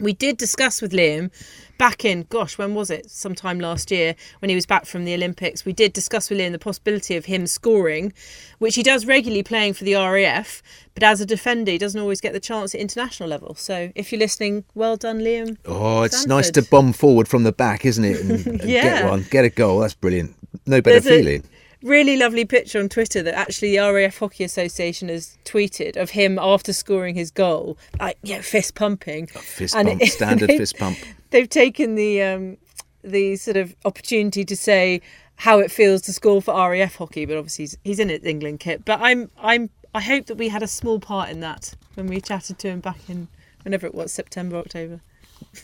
we 0.00 0.12
did 0.12 0.36
discuss 0.36 0.80
with 0.82 0.92
Liam 0.92 1.30
back 1.78 2.04
in, 2.04 2.26
gosh, 2.28 2.58
when 2.58 2.74
was 2.74 2.90
it? 2.90 3.10
Sometime 3.10 3.58
last 3.60 3.90
year 3.90 4.14
when 4.40 4.48
he 4.48 4.54
was 4.54 4.66
back 4.66 4.84
from 4.84 5.04
the 5.04 5.14
Olympics. 5.14 5.64
We 5.64 5.72
did 5.72 5.92
discuss 5.92 6.28
with 6.28 6.38
Liam 6.38 6.52
the 6.52 6.58
possibility 6.58 7.16
of 7.16 7.24
him 7.24 7.46
scoring, 7.46 8.12
which 8.58 8.74
he 8.74 8.82
does 8.82 9.06
regularly 9.06 9.42
playing 9.42 9.74
for 9.74 9.84
the 9.84 9.94
RAF, 9.94 10.62
but 10.94 11.02
as 11.02 11.20
a 11.20 11.26
defender, 11.26 11.72
he 11.72 11.78
doesn't 11.78 12.00
always 12.00 12.20
get 12.20 12.32
the 12.32 12.40
chance 12.40 12.74
at 12.74 12.80
international 12.80 13.28
level. 13.28 13.54
So 13.54 13.90
if 13.94 14.12
you're 14.12 14.18
listening, 14.18 14.64
well 14.74 14.96
done, 14.96 15.20
Liam. 15.20 15.56
Oh, 15.64 16.02
it's 16.02 16.26
nice 16.26 16.50
to 16.52 16.62
bomb 16.62 16.92
forward 16.92 17.28
from 17.28 17.44
the 17.44 17.52
back, 17.52 17.84
isn't 17.86 18.04
it? 18.04 18.20
And, 18.20 18.46
and 18.46 18.60
get 18.60 19.04
one, 19.08 19.24
get 19.30 19.44
a 19.44 19.50
goal. 19.50 19.80
That's 19.80 19.94
brilliant. 19.94 20.34
No 20.66 20.80
better 20.82 21.00
There's 21.00 21.06
a- 21.06 21.22
feeling. 21.22 21.44
Really 21.82 22.16
lovely 22.16 22.44
picture 22.44 22.78
on 22.78 22.88
Twitter 22.88 23.22
that 23.22 23.34
actually 23.34 23.76
the 23.76 23.92
RAF 23.92 24.18
Hockey 24.18 24.44
Association 24.44 25.08
has 25.08 25.38
tweeted 25.44 25.96
of 25.96 26.10
him 26.10 26.38
after 26.38 26.72
scoring 26.72 27.14
his 27.14 27.30
goal, 27.30 27.78
like 27.98 28.18
yeah, 28.22 28.40
fist 28.40 28.74
pumping. 28.74 29.26
Fist 29.26 29.74
And 29.74 29.88
pump, 29.88 30.02
it- 30.02 30.08
standard 30.12 30.48
fist 30.56 30.76
pump. 30.78 30.98
They've 31.30 31.48
taken 31.48 31.94
the 31.94 32.22
um, 32.22 32.56
the 33.02 33.36
sort 33.36 33.56
of 33.56 33.74
opportunity 33.84 34.44
to 34.44 34.56
say 34.56 35.00
how 35.36 35.58
it 35.58 35.70
feels 35.70 36.02
to 36.02 36.12
score 36.12 36.42
for 36.42 36.52
RAF 36.54 36.96
hockey, 36.96 37.24
but 37.24 37.36
obviously 37.38 37.62
he's, 37.62 37.78
he's 37.84 37.98
in 37.98 38.08
his 38.10 38.24
England 38.24 38.60
kit. 38.60 38.84
But 38.84 39.00
I'm 39.00 39.30
I'm 39.40 39.70
I 39.94 40.00
hope 40.02 40.26
that 40.26 40.36
we 40.36 40.48
had 40.48 40.62
a 40.62 40.66
small 40.68 41.00
part 41.00 41.30
in 41.30 41.40
that 41.40 41.74
when 41.94 42.06
we 42.06 42.20
chatted 42.20 42.58
to 42.60 42.68
him 42.68 42.80
back 42.80 42.98
in 43.08 43.28
whenever 43.62 43.86
it 43.86 43.94
was 43.94 44.12
September 44.12 44.56
October. 44.56 45.00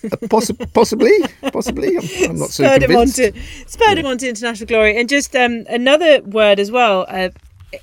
Possi- 0.02 0.72
possibly, 0.72 1.12
possibly. 1.52 1.96
I'm, 1.96 2.30
I'm 2.30 2.38
not 2.38 2.50
so 2.50 2.64
spurred 2.64 2.82
him 2.82 2.96
on 2.96 3.06
to 3.08 3.32
spurred 3.66 3.98
him 3.98 4.06
on 4.06 4.18
to 4.18 4.28
international 4.28 4.66
glory. 4.66 4.96
And 4.96 5.08
just 5.08 5.34
um, 5.36 5.64
another 5.68 6.22
word 6.22 6.60
as 6.60 6.70
well, 6.70 7.06
uh, 7.08 7.30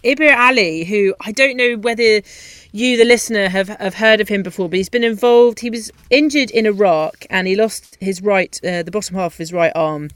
Ibrar 0.04 0.36
Ali, 0.38 0.84
who 0.86 1.16
I 1.22 1.32
don't 1.32 1.58
know 1.58 1.76
whether 1.76 2.22
you, 2.72 2.98
the 2.98 3.06
listener, 3.06 3.50
have 3.50 3.70
have 3.70 3.96
heard 3.96 4.22
of 4.22 4.30
him 4.30 4.44
before, 4.44 4.70
but 4.70 4.78
he's 4.78 4.90
been 4.90 5.04
involved. 5.04 5.60
He 5.60 5.70
was 5.70 5.92
injured 6.10 6.52
in 6.52 6.66
Iraq 6.66 7.26
and 7.30 7.48
he 7.48 7.56
lost 7.56 7.98
his 8.00 8.22
right, 8.22 8.60
uh, 8.64 8.84
the 8.84 8.92
bottom 8.92 9.16
half 9.16 9.34
of 9.34 9.38
his 9.38 9.54
right 9.54 9.72
arm. 9.76 10.10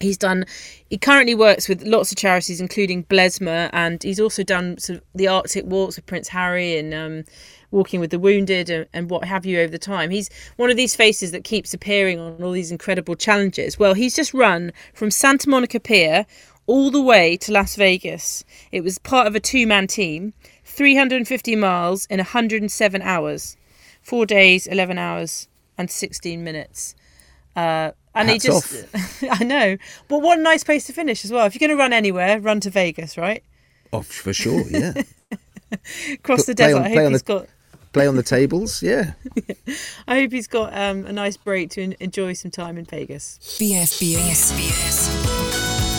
He's 0.00 0.16
done. 0.16 0.46
He 0.88 0.96
currently 0.96 1.34
works 1.34 1.68
with 1.68 1.82
lots 1.82 2.10
of 2.10 2.16
charities, 2.16 2.58
including 2.58 3.04
Blesma, 3.04 3.68
and 3.74 4.02
he's 4.02 4.18
also 4.18 4.42
done 4.42 4.78
sort 4.78 4.98
of 4.98 5.04
the 5.14 5.28
Arctic 5.28 5.66
walks 5.66 5.96
with 5.96 6.06
Prince 6.06 6.28
Harry 6.28 6.78
and 6.78 6.94
um, 6.94 7.24
walking 7.70 8.00
with 8.00 8.10
the 8.10 8.18
wounded 8.18 8.70
and, 8.70 8.86
and 8.94 9.10
what 9.10 9.24
have 9.24 9.44
you 9.44 9.60
over 9.60 9.70
the 9.70 9.78
time. 9.78 10.08
He's 10.08 10.30
one 10.56 10.70
of 10.70 10.78
these 10.78 10.96
faces 10.96 11.32
that 11.32 11.44
keeps 11.44 11.74
appearing 11.74 12.18
on 12.18 12.42
all 12.42 12.52
these 12.52 12.72
incredible 12.72 13.14
challenges. 13.14 13.78
Well, 13.78 13.92
he's 13.92 14.16
just 14.16 14.32
run 14.32 14.72
from 14.94 15.10
Santa 15.10 15.50
Monica 15.50 15.78
Pier 15.78 16.24
all 16.66 16.90
the 16.90 17.02
way 17.02 17.36
to 17.36 17.52
Las 17.52 17.76
Vegas. 17.76 18.42
It 18.72 18.82
was 18.82 18.98
part 18.98 19.26
of 19.26 19.34
a 19.34 19.40
two-man 19.40 19.86
team, 19.86 20.32
350 20.64 21.56
miles 21.56 22.06
in 22.06 22.18
107 22.18 23.02
hours, 23.02 23.58
four 24.00 24.24
days, 24.24 24.66
11 24.66 24.96
hours, 24.96 25.48
and 25.76 25.90
16 25.90 26.42
minutes. 26.42 26.94
Uh, 27.54 27.90
and 28.14 28.28
Hats 28.28 28.44
he 28.44 28.48
just, 28.48 29.22
I 29.40 29.44
know, 29.44 29.76
but 30.08 30.20
what 30.22 30.38
a 30.38 30.42
nice 30.42 30.64
place 30.64 30.86
to 30.86 30.92
finish 30.92 31.24
as 31.24 31.32
well. 31.32 31.46
If 31.46 31.54
you're 31.54 31.60
going 31.66 31.76
to 31.76 31.80
run 31.82 31.92
anywhere, 31.92 32.40
run 32.40 32.60
to 32.60 32.70
Vegas, 32.70 33.16
right? 33.18 33.42
Oh, 33.92 34.02
for 34.02 34.32
sure, 34.32 34.62
yeah. 34.70 34.92
Across 36.12 36.46
the 36.46 36.54
Play 36.54 36.66
desert. 36.72 36.78
on- 36.78 36.84
I 36.84 36.88
play 36.88 36.96
hope 36.96 37.06
on 37.06 37.12
he's 37.12 37.22
the- 37.22 37.38
got. 37.40 37.46
Play 37.92 38.06
on 38.06 38.14
the 38.14 38.22
tables, 38.22 38.82
yeah. 38.84 39.14
I 40.06 40.20
hope 40.20 40.30
he's 40.30 40.46
got 40.46 40.72
um, 40.76 41.06
a 41.06 41.12
nice 41.12 41.36
break 41.36 41.70
to 41.70 41.92
enjoy 42.00 42.34
some 42.34 42.52
time 42.52 42.78
in 42.78 42.84
Vegas. 42.84 43.38
BFBS. 43.60 44.50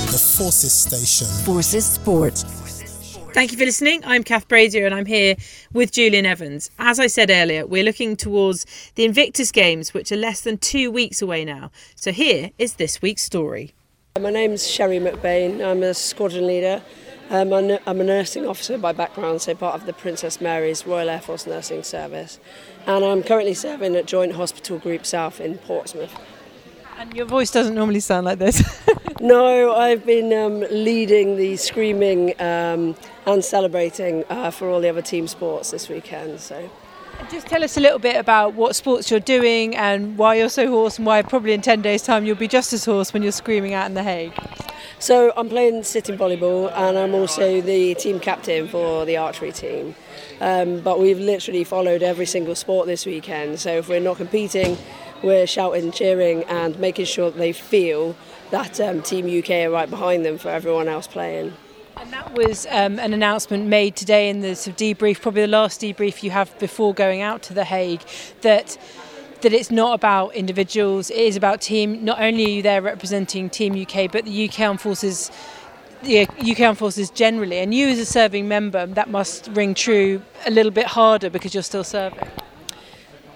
The 0.10 0.18
Forces 0.18 0.72
Station. 0.74 1.27
Forces 1.46 1.86
Sport. 1.86 2.46
Thank 3.34 3.54
you 3.54 3.58
for 3.58 3.64
listening. 3.64 4.04
I'm 4.06 4.26
Kath 4.26 4.50
Brazier 4.50 4.86
and 4.86 4.94
I'm 4.94 5.06
here 5.06 5.38
with 5.72 5.94
Julian 5.94 6.26
Evans. 6.26 6.70
As 6.78 7.00
I 7.00 7.08
said 7.08 7.30
earlier, 7.30 7.66
we're 7.66 7.84
looking 7.84 8.18
towards 8.18 8.66
the 8.96 9.06
Invictus 9.06 9.54
Games, 9.54 9.94
which 9.94 10.12
are 10.12 10.18
less 10.18 10.42
than 10.42 10.58
two 10.58 10.92
weeks 10.92 11.22
away 11.22 11.46
now. 11.46 11.72
So 11.96 12.12
here 12.12 12.52
is 12.58 12.74
this 12.74 13.02
week's 13.02 13.22
story. 13.22 13.72
My 14.20 14.32
name's 14.32 14.68
Sherry 14.68 15.00
McBain. 15.00 15.66
I'm 15.66 15.82
a 15.82 15.94
squadron 15.94 16.46
leader. 16.46 16.82
Um, 17.30 17.54
I'm, 17.54 18.02
a 18.02 18.04
nursing 18.04 18.46
officer 18.46 18.78
by 18.78 18.92
background, 18.92 19.42
so 19.42 19.56
part 19.56 19.76
of 19.76 19.86
the 19.86 19.94
Princess 19.94 20.42
Mary's 20.42 20.86
Royal 20.86 21.10
Air 21.10 21.22
Force 21.22 21.48
Nursing 21.48 21.84
Service. 21.84 22.38
And 22.86 23.06
I'm 23.06 23.24
currently 23.24 23.54
serving 23.54 23.96
at 23.96 24.08
Joint 24.08 24.34
Hospital 24.34 24.78
Group 24.78 25.06
South 25.06 25.40
in 25.40 25.58
Portsmouth. 25.58 26.14
And 26.98 27.14
your 27.16 27.28
voice 27.28 27.50
doesn't 27.50 27.76
normally 27.76 28.02
sound 28.02 28.26
like 28.26 28.40
this. 28.40 28.62
No, 29.22 29.76
I've 29.76 30.04
been 30.04 30.34
um, 30.34 30.62
leading 30.72 31.38
the 31.38 31.56
screaming 31.56 32.34
um, 32.42 32.96
and 33.25 33.44
celebrating 33.44 34.24
uh, 34.30 34.51
for 34.51 34.70
all 34.70 34.82
the 34.82 34.90
other 34.90 35.01
team 35.01 35.28
sports 35.28 35.72
this 35.72 35.90
weekend. 35.90 36.40
So. 36.40 36.70
Just 37.30 37.48
tell 37.48 37.63
us 37.63 37.78
a 37.78 37.80
little 37.80 38.00
bit 38.00 38.16
about 38.16 38.56
what 38.56 38.75
sports 38.75 39.12
you're 39.12 39.20
doing 39.20 39.75
and 39.75 40.18
why 40.18 40.36
you're 40.36 40.50
so 40.50 40.68
hoarse 40.68 40.98
and 40.98 41.06
why 41.06 41.22
probably 41.22 41.54
in 41.54 41.62
10 41.62 41.82
days' 41.82 42.01
time 42.04 42.25
you'll 42.25 42.36
be 42.36 42.48
just 42.48 42.74
as 42.74 42.84
hoarse 42.86 43.13
when 43.13 43.22
you're 43.22 43.32
screaming 43.32 43.74
out 43.74 43.86
in 43.86 43.94
The 43.94 44.04
Hague. 44.04 44.34
So 44.98 45.32
I'm 45.36 45.50
playing 45.50 45.84
sitting 45.84 46.18
volleyball 46.18 46.72
and 46.75 46.98
I'm 46.98 47.13
also 47.13 47.62
the 47.62 47.96
team 47.96 48.20
captain 48.20 48.68
for 48.68 49.06
the 49.06 49.18
archery 49.18 49.51
team. 49.51 49.96
Um, 50.40 50.80
but 50.82 51.00
we've 51.00 51.20
literally 51.20 51.63
followed 51.63 52.01
every 52.01 52.25
single 52.25 52.56
sport 52.56 52.88
this 52.88 53.06
weekend. 53.06 53.60
So 53.60 53.78
if 53.78 53.90
we're 53.90 54.00
not 54.00 54.18
competing, 54.18 54.78
we're 55.24 55.48
shouting, 55.48 55.92
cheering, 55.92 56.44
and 56.46 56.78
making 56.80 57.06
sure 57.06 57.30
that 57.32 57.38
they 57.38 57.51
feel 57.51 58.16
that 58.50 58.80
um, 58.80 59.01
Team 59.01 59.25
UK 59.25 59.50
are 59.68 59.70
right 59.70 59.90
behind 59.90 60.25
them 60.25 60.38
for 60.38 60.50
everyone 60.50 60.88
else 60.88 61.08
playing. 61.08 61.54
And 62.01 62.12
that 62.13 62.34
was 62.34 62.65
um, 62.72 62.98
an 62.98 63.13
announcement 63.13 63.67
made 63.67 63.96
today 63.96 64.27
in 64.27 64.39
the 64.39 64.55
sort 64.55 64.74
of 64.74 64.77
debrief, 64.77 65.22
probably 65.22 65.41
the 65.41 65.48
last 65.48 65.81
debrief 65.81 66.24
you 66.24 66.31
have 66.31 66.58
before 66.58 66.96
going 66.96 67.22
out 67.22 67.43
to 67.43 67.53
The 67.53 67.63
Hague, 67.63 68.01
that 68.41 68.75
that 69.41 69.53
it's 69.53 69.70
not 69.70 69.93
about 69.93 70.34
individuals, 70.34 71.12
it 71.12 71.17
is 71.17 71.36
about 71.36 71.62
team. 71.62 72.03
Not 72.03 72.20
only 72.20 72.46
are 72.46 72.50
you 72.50 72.62
there 72.63 72.81
representing 72.81 73.51
Team 73.51 73.79
UK, 73.79 74.12
but 74.12 74.25
the 74.25 74.50
UK 74.50 74.62
Armed 74.62 74.81
Forces, 74.81 75.29
the 76.01 76.27
UK 76.27 76.62
Armed 76.62 76.79
Forces 76.79 77.12
generally, 77.12 77.60
and 77.60 77.72
you 77.72 77.88
as 77.88 78.00
a 78.00 78.05
serving 78.05 78.48
member, 78.48 78.88
that 78.88 79.12
must 79.12 79.48
ring 79.53 79.75
true 79.75 80.24
a 80.48 80.51
little 80.51 80.72
bit 80.72 80.88
harder 80.88 81.29
because 81.29 81.53
you're 81.53 81.62
still 81.62 81.84
serving. 81.84 82.27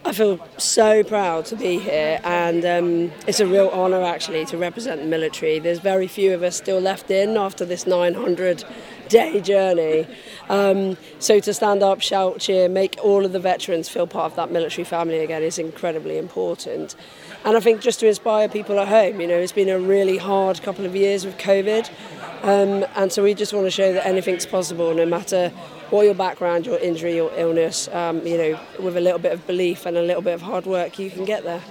I 0.06 0.12
feel 0.12 0.40
so 0.60 1.04
proud 1.04 1.46
to 1.48 1.56
be 1.56 1.80
here, 1.80 2.20
and 2.24 2.64
um, 2.64 3.12
it's 3.26 3.40
a 3.40 3.48
real 3.48 3.70
honour 3.70 4.04
actually 4.04 4.46
to 4.46 4.58
represent 4.58 5.02
the 5.02 5.08
military. 5.08 5.58
There's 5.58 5.80
very 5.80 6.06
few 6.06 6.32
of 6.36 6.44
us 6.44 6.56
still 6.56 6.80
left 6.80 7.10
in 7.10 7.36
after 7.38 7.66
this 7.66 7.88
900 7.88 8.64
day 9.10 9.42
journey. 9.42 10.06
Um, 10.48 10.96
so 11.18 11.40
to 11.40 11.52
stand 11.56 11.82
up, 11.82 12.02
shout, 12.02 12.40
cheer, 12.40 12.70
make 12.70 13.00
all 13.02 13.26
of 13.26 13.32
the 13.32 13.40
veterans 13.40 13.90
feel 13.90 14.06
part 14.06 14.32
of 14.32 14.36
that 14.36 14.52
military 14.52 14.86
family 14.86 15.20
again 15.20 15.42
is 15.42 15.58
incredibly 15.58 16.20
important. 16.20 16.96
And 17.44 17.58
I 17.58 17.60
think 17.60 17.82
just 17.82 18.00
to 18.02 18.08
inspire 18.08 18.48
people 18.48 18.80
at 18.80 18.88
home, 18.88 19.20
you 19.20 19.28
know, 19.28 19.38
it's 19.38 19.54
been 19.54 19.70
a 19.70 19.80
really 19.80 20.18
hard 20.18 20.62
couple 20.62 20.86
of 20.86 20.96
years 20.96 21.26
with 21.26 21.40
COVID. 21.40 21.90
Um, 22.44 22.86
and 22.96 23.12
so 23.12 23.24
we 23.24 23.34
just 23.34 23.54
want 23.54 23.66
to 23.66 23.72
show 23.72 23.92
that 23.94 24.06
anything's 24.06 24.46
possible 24.46 24.94
no 24.94 25.08
matter 25.08 25.52
what 25.89 26.04
your 26.04 26.15
background, 26.15 26.65
your 26.65 26.80
injury, 26.80 27.15
your 27.15 27.32
illness, 27.36 27.88
um, 27.89 28.25
you 28.25 28.38
know, 28.38 28.60
with 28.80 28.98
a 28.98 29.01
little 29.01 29.20
bit 29.20 29.34
of 29.34 29.46
belief 29.46 29.86
and 29.86 29.98
a 29.98 30.01
little 30.01 30.22
bit 30.22 30.34
of 30.34 30.42
hard 30.42 30.65
work, 30.65 30.98
you 31.00 31.10
can 31.10 31.25
get 31.25 31.44
there. 31.44 31.62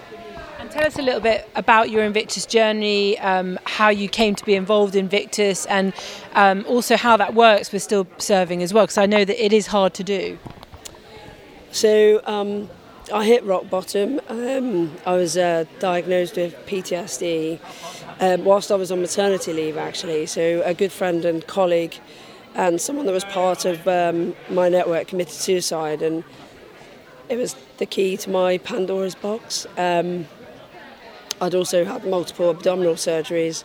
And 0.59 0.71
tell 0.71 0.87
us 0.87 0.99
a 0.99 1.02
little 1.02 1.21
bit 1.21 1.49
about 1.56 1.90
your 1.90 2.04
Invictus 2.04 2.47
journey, 2.47 3.18
um, 3.18 3.59
how 3.64 3.88
you 3.88 4.09
came 4.09 4.35
to 4.35 4.44
be 4.44 4.54
involved 4.54 4.94
in 4.94 5.06
Invictus, 5.06 5.66
and 5.66 5.92
um, 6.33 6.64
also 6.68 6.97
how 6.97 7.16
that 7.16 7.35
works 7.35 7.73
with 7.73 7.83
still 7.83 8.06
serving 8.18 8.62
as 8.62 8.73
well, 8.73 8.85
because 8.85 8.99
I 8.99 9.06
know 9.06 9.25
that 9.25 9.44
it 9.44 9.52
is 9.52 9.66
hard 9.66 9.94
to 9.94 10.04
do. 10.04 10.38
So 11.71 12.23
um, 12.25 12.71
I 13.12 13.25
hit 13.25 13.44
rock 13.44 13.68
bottom. 13.68 14.21
Um, 14.28 14.92
I 15.04 15.16
was 15.16 15.37
uh, 15.37 15.64
diagnosed 15.80 16.37
with 16.37 16.54
PTSD 16.66 17.59
um, 18.21 18.44
whilst 18.44 18.71
I 18.71 18.76
was 18.76 18.90
on 18.90 19.00
maternity 19.00 19.52
leave, 19.52 19.76
actually. 19.76 20.26
So 20.26 20.62
a 20.64 20.73
good 20.73 20.92
friend 20.92 21.25
and 21.25 21.47
colleague 21.47 21.97
and 22.54 22.80
someone 22.80 23.06
that 23.06 23.12
was 23.12 23.25
part 23.25 23.64
of 23.64 23.87
um, 23.88 24.34
my 24.49 24.68
network 24.68 25.08
committed 25.08 25.34
suicide, 25.34 26.02
and 26.02 26.25
it 27.28 27.37
was 27.37 27.56
the 27.78 27.87
key 27.87 28.16
to 28.18 28.30
my 28.30 28.58
Pandora's 28.58 29.14
box. 29.14 29.66
Um, 29.76 30.26
I'd 31.40 31.54
also 31.54 31.84
had 31.84 32.06
multiple 32.06 32.50
abdominal 32.50 32.94
surgeries. 32.94 33.64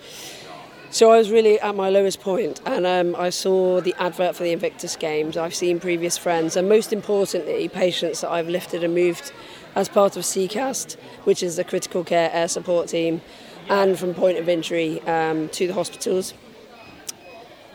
So 0.92 1.12
I 1.12 1.18
was 1.20 1.30
really 1.30 1.60
at 1.60 1.76
my 1.76 1.90
lowest 1.90 2.20
point. 2.20 2.64
point, 2.64 2.68
and 2.68 2.86
um, 2.88 3.16
I 3.22 3.30
saw 3.30 3.80
the 3.80 3.94
advert 4.00 4.36
for 4.36 4.44
the 4.44 4.52
Invictus 4.52 4.96
Games. 4.96 5.38
I've 5.38 5.54
seen 5.54 5.80
previous 5.80 6.18
friends, 6.18 6.56
and 6.56 6.68
most 6.68 6.92
importantly, 6.92 7.68
patients 7.68 8.22
that 8.22 8.32
I've 8.32 8.50
lifted 8.50 8.84
and 8.84 8.96
moved 8.96 9.32
as 9.76 9.88
part 9.88 10.18
of 10.18 10.24
CCAST, 10.24 10.98
which 11.26 11.44
is 11.44 11.58
the 11.58 11.64
critical 11.64 12.04
care 12.04 12.32
air 12.34 12.48
support 12.48 12.88
team, 12.88 13.22
and 13.70 14.00
from 14.00 14.16
point 14.16 14.40
of 14.40 14.50
injury 14.50 15.00
um, 15.02 15.48
to 15.50 15.68
the 15.68 15.74
hospitals. 15.76 16.34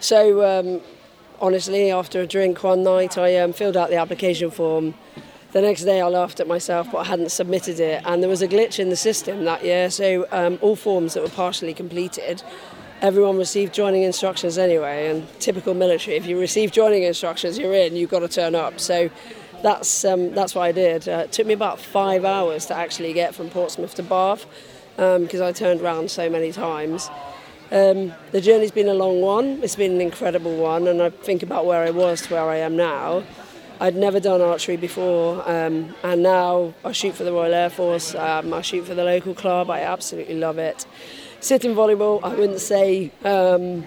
So 0.00 0.44
um, 0.44 0.80
honestly, 1.40 1.90
after 1.90 2.20
a 2.20 2.26
drink 2.26 2.62
one 2.62 2.82
night, 2.82 3.18
I 3.18 3.38
um, 3.38 3.52
filled 3.52 3.76
out 3.76 3.90
the 3.90 3.96
application 3.96 4.50
form. 4.50 4.94
The 5.52 5.60
next 5.60 5.84
day, 5.84 6.00
I 6.00 6.08
laughed 6.08 6.40
at 6.40 6.48
myself, 6.48 6.90
but 6.90 6.98
I 6.98 7.04
hadn't 7.04 7.30
submitted 7.30 7.78
it, 7.78 8.02
and 8.04 8.22
there 8.22 8.30
was 8.30 8.42
a 8.42 8.48
glitch 8.48 8.78
in 8.78 8.88
the 8.88 8.96
system 8.96 9.44
that 9.44 9.64
year. 9.64 9.88
So 9.90 10.26
um, 10.32 10.58
all 10.60 10.74
forms 10.74 11.14
that 11.14 11.22
were 11.22 11.28
partially 11.28 11.72
completed, 11.72 12.42
everyone 13.00 13.38
received 13.38 13.72
joining 13.72 14.02
instructions 14.02 14.58
anyway. 14.58 15.08
And 15.08 15.28
typical 15.40 15.74
military, 15.74 16.16
if 16.16 16.26
you 16.26 16.40
receive 16.40 16.72
joining 16.72 17.04
instructions, 17.04 17.58
you're 17.58 17.74
in. 17.74 17.94
You've 17.94 18.10
got 18.10 18.20
to 18.20 18.28
turn 18.28 18.54
up. 18.54 18.80
So 18.80 19.10
that's 19.62 20.04
um, 20.04 20.34
that's 20.34 20.54
what 20.54 20.62
I 20.62 20.72
did. 20.72 21.08
Uh, 21.08 21.18
it 21.24 21.32
took 21.32 21.46
me 21.46 21.54
about 21.54 21.78
five 21.78 22.24
hours 22.24 22.66
to 22.66 22.74
actually 22.74 23.12
get 23.12 23.34
from 23.34 23.48
Portsmouth 23.48 23.94
to 23.94 24.02
Bath 24.02 24.46
because 24.96 25.40
um, 25.40 25.46
I 25.46 25.52
turned 25.52 25.80
around 25.80 26.10
so 26.10 26.28
many 26.28 26.52
times. 26.52 27.08
Um, 27.70 28.12
the 28.32 28.40
journey's 28.40 28.70
been 28.70 28.88
a 28.88 28.94
long 28.94 29.20
one. 29.20 29.62
It's 29.62 29.76
been 29.76 29.92
an 29.92 30.00
incredible 30.00 30.56
one, 30.56 30.86
and 30.86 31.02
I 31.02 31.10
think 31.10 31.42
about 31.42 31.66
where 31.66 31.82
I 31.82 31.90
was 31.90 32.22
to 32.22 32.34
where 32.34 32.48
I 32.48 32.56
am 32.56 32.76
now. 32.76 33.24
I'd 33.80 33.96
never 33.96 34.20
done 34.20 34.40
archery 34.40 34.76
before, 34.76 35.42
um, 35.48 35.94
and 36.04 36.22
now 36.22 36.74
I 36.84 36.92
shoot 36.92 37.14
for 37.14 37.24
the 37.24 37.32
Royal 37.32 37.52
Air 37.52 37.70
Force. 37.70 38.14
Um, 38.14 38.54
I 38.54 38.60
shoot 38.60 38.86
for 38.86 38.94
the 38.94 39.04
local 39.04 39.34
club. 39.34 39.70
I 39.70 39.80
absolutely 39.80 40.36
love 40.36 40.58
it. 40.58 40.86
Sitting 41.40 41.74
volleyball, 41.74 42.20
I 42.22 42.34
wouldn't 42.34 42.60
say 42.60 43.10
um, 43.24 43.84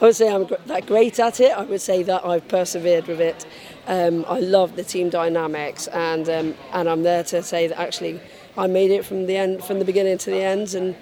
I 0.00 0.06
would 0.06 0.16
say 0.16 0.32
I'm 0.32 0.46
that 0.66 0.86
great 0.86 1.18
at 1.18 1.40
it. 1.40 1.52
I 1.56 1.62
would 1.62 1.80
say 1.80 2.02
that 2.02 2.26
I've 2.26 2.46
persevered 2.48 3.06
with 3.06 3.20
it. 3.20 3.46
Um, 3.86 4.24
I 4.28 4.40
love 4.40 4.76
the 4.76 4.84
team 4.84 5.08
dynamics, 5.08 5.86
and 5.88 6.28
um, 6.28 6.54
and 6.72 6.88
I'm 6.88 7.02
there 7.02 7.24
to 7.24 7.42
say 7.42 7.68
that 7.68 7.78
actually 7.80 8.20
I 8.56 8.66
made 8.66 8.90
it 8.90 9.04
from 9.04 9.26
the 9.26 9.36
end, 9.36 9.64
from 9.64 9.78
the 9.78 9.84
beginning 9.84 10.18
to 10.18 10.30
the 10.30 10.42
end, 10.42 10.74
and 10.74 10.94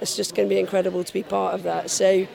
it's 0.00 0.16
just 0.16 0.34
going 0.34 0.48
to 0.48 0.54
be 0.54 0.58
incredible 0.58 1.04
to 1.04 1.12
be 1.12 1.22
part 1.22 1.54
of 1.54 1.62
that. 1.64 1.90
So 1.90 2.26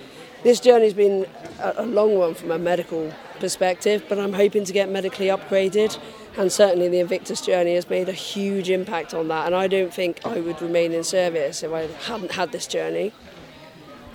this 0.44 0.60
journey's 0.60 0.94
been 0.94 1.26
a, 1.60 1.86
long 1.86 2.18
one 2.18 2.36
from 2.36 2.52
a 2.52 2.60
medical 2.60 3.12
perspective, 3.40 4.04
but 4.08 4.20
I'm 4.20 4.34
hoping 4.34 4.64
to 4.66 4.74
get 4.74 4.90
medically 4.90 5.28
upgraded. 5.28 6.00
And 6.38 6.52
certainly 6.52 6.90
the 6.90 7.00
Invictus 7.00 7.42
journey 7.42 7.76
has 7.76 7.90
made 7.90 8.10
a 8.10 8.14
huge 8.14 8.70
impact 8.70 9.14
on 9.14 9.28
that. 9.30 9.48
And 9.48 9.56
I 9.56 9.68
don't 9.68 9.94
think 9.94 10.26
I 10.26 10.40
would 10.40 10.62
remain 10.62 10.92
in 10.92 11.04
service 11.04 11.64
if 11.64 11.72
I 11.72 11.88
hadn't 12.08 12.34
had 12.34 12.52
this 12.52 12.68
journey. 12.68 13.14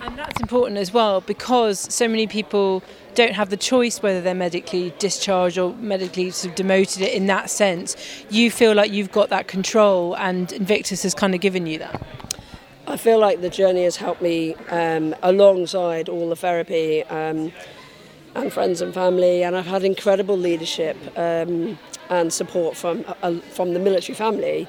And 0.01 0.17
that's 0.17 0.39
important 0.41 0.77
as 0.77 0.91
well 0.91 1.21
because 1.21 1.79
so 1.93 2.07
many 2.07 2.25
people 2.25 2.81
don't 3.13 3.33
have 3.33 3.49
the 3.49 3.57
choice 3.57 4.01
whether 4.01 4.19
they're 4.19 4.33
medically 4.33 4.93
discharged 4.97 5.57
or 5.57 5.73
medically 5.75 6.31
sort 6.31 6.51
of 6.51 6.55
demoted 6.55 7.03
in 7.03 7.27
that 7.27 7.49
sense. 7.49 7.95
You 8.29 8.49
feel 8.49 8.73
like 8.73 8.91
you've 8.91 9.11
got 9.11 9.29
that 9.29 9.47
control, 9.47 10.15
and 10.17 10.51
Invictus 10.53 11.03
has 11.03 11.13
kind 11.13 11.35
of 11.35 11.41
given 11.41 11.67
you 11.67 11.77
that. 11.79 12.01
I 12.91 12.97
feel 12.97 13.19
like 13.19 13.39
the 13.39 13.49
journey 13.49 13.85
has 13.85 13.95
helped 13.95 14.21
me 14.21 14.53
um, 14.69 15.15
alongside 15.23 16.09
all 16.09 16.27
the 16.27 16.35
therapy 16.35 17.03
um, 17.05 17.53
and 18.35 18.51
friends 18.51 18.81
and 18.81 18.93
family, 18.93 19.43
and 19.43 19.55
I've 19.55 19.65
had 19.65 19.85
incredible 19.85 20.37
leadership 20.37 20.97
um, 21.17 21.79
and 22.09 22.33
support 22.33 22.75
from 22.75 23.05
uh, 23.23 23.35
from 23.55 23.73
the 23.73 23.79
military 23.79 24.13
family. 24.13 24.67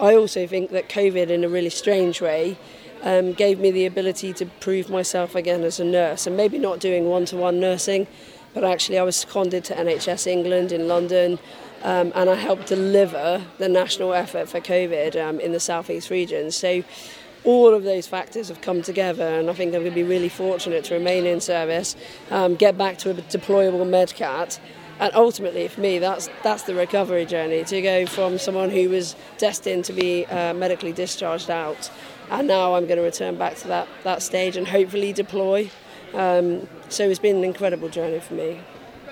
I 0.00 0.16
also 0.16 0.44
think 0.44 0.72
that 0.72 0.88
COVID, 0.88 1.28
in 1.28 1.44
a 1.44 1.48
really 1.48 1.70
strange 1.70 2.20
way, 2.20 2.58
um, 3.04 3.32
gave 3.32 3.60
me 3.60 3.70
the 3.70 3.86
ability 3.86 4.32
to 4.32 4.46
prove 4.46 4.90
myself 4.90 5.36
again 5.36 5.62
as 5.62 5.78
a 5.78 5.84
nurse, 5.84 6.26
and 6.26 6.36
maybe 6.36 6.58
not 6.58 6.80
doing 6.80 7.08
one-to-one 7.08 7.60
nursing, 7.60 8.08
but 8.54 8.64
actually 8.64 8.98
I 8.98 9.04
was 9.04 9.14
seconded 9.14 9.62
to 9.66 9.74
NHS 9.76 10.26
England 10.26 10.72
in 10.72 10.88
London. 10.88 11.38
Um, 11.84 12.12
and 12.14 12.30
I 12.30 12.36
helped 12.36 12.68
deliver 12.68 13.42
the 13.58 13.68
national 13.68 14.14
effort 14.14 14.48
for 14.48 14.60
COVID 14.60 15.20
um, 15.20 15.40
in 15.40 15.50
the 15.50 15.58
southeast 15.58 16.10
region. 16.10 16.52
So 16.52 16.84
all 17.44 17.74
of 17.74 17.84
those 17.84 18.06
factors 18.06 18.48
have 18.48 18.60
come 18.60 18.82
together, 18.82 19.26
and 19.26 19.50
I 19.50 19.52
think 19.54 19.74
I'm 19.74 19.82
going 19.82 19.92
to 19.92 19.94
be 19.94 20.02
really 20.02 20.28
fortunate 20.28 20.84
to 20.84 20.94
remain 20.94 21.26
in 21.26 21.40
service, 21.40 21.96
um, 22.30 22.54
get 22.54 22.78
back 22.78 22.98
to 22.98 23.10
a 23.10 23.14
deployable 23.14 23.86
medcat. 23.86 24.58
And 25.00 25.10
ultimately, 25.14 25.66
for 25.68 25.80
me, 25.80 25.98
that's 25.98 26.28
that's 26.42 26.62
the 26.62 26.74
recovery 26.74 27.26
journey 27.26 27.64
to 27.64 27.82
go 27.82 28.06
from 28.06 28.38
someone 28.38 28.70
who 28.70 28.88
was 28.88 29.16
destined 29.38 29.84
to 29.86 29.92
be 29.92 30.26
uh, 30.26 30.54
medically 30.54 30.92
discharged 30.92 31.50
out, 31.50 31.90
and 32.30 32.46
now 32.46 32.74
I'm 32.74 32.86
going 32.86 32.98
to 32.98 33.02
return 33.02 33.36
back 33.36 33.56
to 33.56 33.68
that, 33.68 33.88
that 34.04 34.22
stage 34.22 34.56
and 34.56 34.68
hopefully 34.68 35.12
deploy. 35.12 35.70
Um, 36.14 36.68
so 36.88 37.08
it's 37.08 37.18
been 37.18 37.36
an 37.36 37.44
incredible 37.44 37.88
journey 37.88 38.20
for 38.20 38.34
me. 38.34 38.60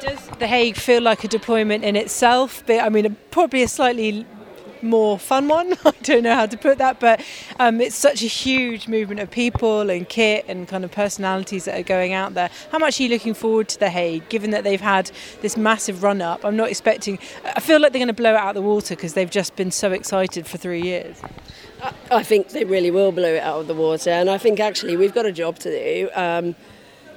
Does 0.00 0.28
The 0.38 0.46
Hague 0.46 0.76
feel 0.76 1.02
like 1.02 1.24
a 1.24 1.28
deployment 1.28 1.82
in 1.82 1.96
itself? 1.96 2.62
But 2.66 2.80
I 2.80 2.88
mean, 2.88 3.16
probably 3.30 3.62
a 3.62 3.68
slightly 3.68 4.26
more 4.82 5.18
fun 5.18 5.48
one. 5.48 5.74
I 5.84 5.92
don't 6.02 6.22
know 6.22 6.34
how 6.34 6.46
to 6.46 6.56
put 6.56 6.78
that, 6.78 7.00
but 7.00 7.22
um, 7.58 7.80
it's 7.80 7.96
such 7.96 8.22
a 8.22 8.26
huge 8.26 8.88
movement 8.88 9.20
of 9.20 9.30
people 9.30 9.90
and 9.90 10.08
kit 10.08 10.44
and 10.48 10.66
kind 10.68 10.84
of 10.84 10.90
personalities 10.90 11.64
that 11.64 11.78
are 11.78 11.82
going 11.82 12.12
out 12.12 12.34
there. 12.34 12.50
How 12.72 12.78
much 12.78 13.00
are 13.00 13.04
you 13.04 13.08
looking 13.08 13.34
forward 13.34 13.68
to 13.68 13.78
The 13.78 13.90
Hague, 13.90 14.28
given 14.28 14.50
that 14.50 14.64
they've 14.64 14.80
had 14.80 15.10
this 15.40 15.56
massive 15.56 16.02
run 16.02 16.20
up? 16.22 16.44
I'm 16.44 16.56
not 16.56 16.68
expecting, 16.68 17.18
I 17.44 17.60
feel 17.60 17.80
like 17.80 17.92
they're 17.92 18.00
going 18.00 18.08
to 18.08 18.14
blow 18.14 18.34
it 18.34 18.38
out 18.38 18.50
of 18.50 18.54
the 18.54 18.68
water 18.68 18.94
because 18.94 19.14
they've 19.14 19.30
just 19.30 19.56
been 19.56 19.70
so 19.70 19.92
excited 19.92 20.46
for 20.46 20.58
three 20.58 20.82
years. 20.82 21.20
I 22.10 22.22
think 22.22 22.50
they 22.50 22.64
really 22.64 22.90
will 22.90 23.12
blow 23.12 23.34
it 23.34 23.42
out 23.42 23.60
of 23.60 23.66
the 23.66 23.74
water, 23.74 24.10
and 24.10 24.28
I 24.28 24.38
think 24.38 24.60
actually 24.60 24.96
we've 24.96 25.14
got 25.14 25.26
a 25.26 25.32
job 25.32 25.58
to 25.60 25.70
do. 25.70 26.10
Um, 26.14 26.54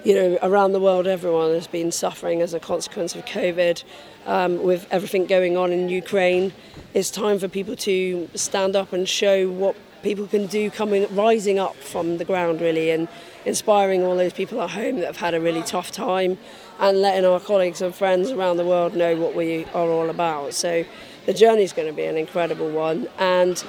you 0.03 0.13
know, 0.13 0.37
around 0.41 0.73
the 0.73 0.79
world, 0.81 1.07
everyone 1.07 1.53
has 1.53 1.67
been 1.67 1.91
suffering 1.91 2.41
as 2.41 2.53
a 2.53 2.59
consequence 2.59 3.15
of 3.15 3.23
COVID, 3.23 3.83
um, 4.25 4.61
with 4.61 4.85
everything 4.91 5.25
going 5.25 5.55
on 5.55 5.71
in 5.71 5.87
Ukraine. 5.87 6.51
It's 6.93 7.09
time 7.09 7.39
for 7.39 7.47
people 7.47 7.75
to 7.77 8.29
stand 8.35 8.75
up 8.75 8.91
and 8.91 9.07
show 9.07 9.49
what 9.49 9.75
people 10.01 10.27
can 10.27 10.47
do, 10.47 10.69
coming 10.69 11.07
rising 11.15 11.57
up 11.57 11.75
from 11.77 12.17
the 12.17 12.25
ground, 12.25 12.59
really, 12.59 12.91
and 12.91 13.07
inspiring 13.45 14.03
all 14.03 14.17
those 14.17 14.33
people 14.33 14.61
at 14.61 14.71
home 14.71 14.97
that 14.97 15.05
have 15.05 15.17
had 15.17 15.33
a 15.33 15.39
really 15.39 15.63
tough 15.63 15.89
time, 15.91 16.37
and 16.79 17.01
letting 17.01 17.25
our 17.25 17.39
colleagues 17.39 17.81
and 17.81 17.95
friends 17.95 18.29
around 18.29 18.57
the 18.57 18.65
world 18.65 18.95
know 18.95 19.15
what 19.15 19.33
we 19.33 19.63
are 19.73 19.87
all 19.87 20.09
about. 20.09 20.53
So, 20.53 20.83
the 21.25 21.33
journey 21.33 21.63
is 21.63 21.71
going 21.71 21.87
to 21.87 21.93
be 21.93 22.03
an 22.03 22.17
incredible 22.17 22.69
one, 22.69 23.07
and 23.17 23.63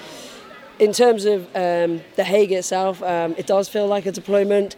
in 0.80 0.92
terms 0.92 1.24
of 1.24 1.44
um, 1.54 2.02
the 2.16 2.24
Hague 2.24 2.50
itself, 2.50 3.00
um, 3.04 3.36
it 3.38 3.46
does 3.46 3.68
feel 3.68 3.86
like 3.86 4.06
a 4.06 4.12
deployment 4.12 4.74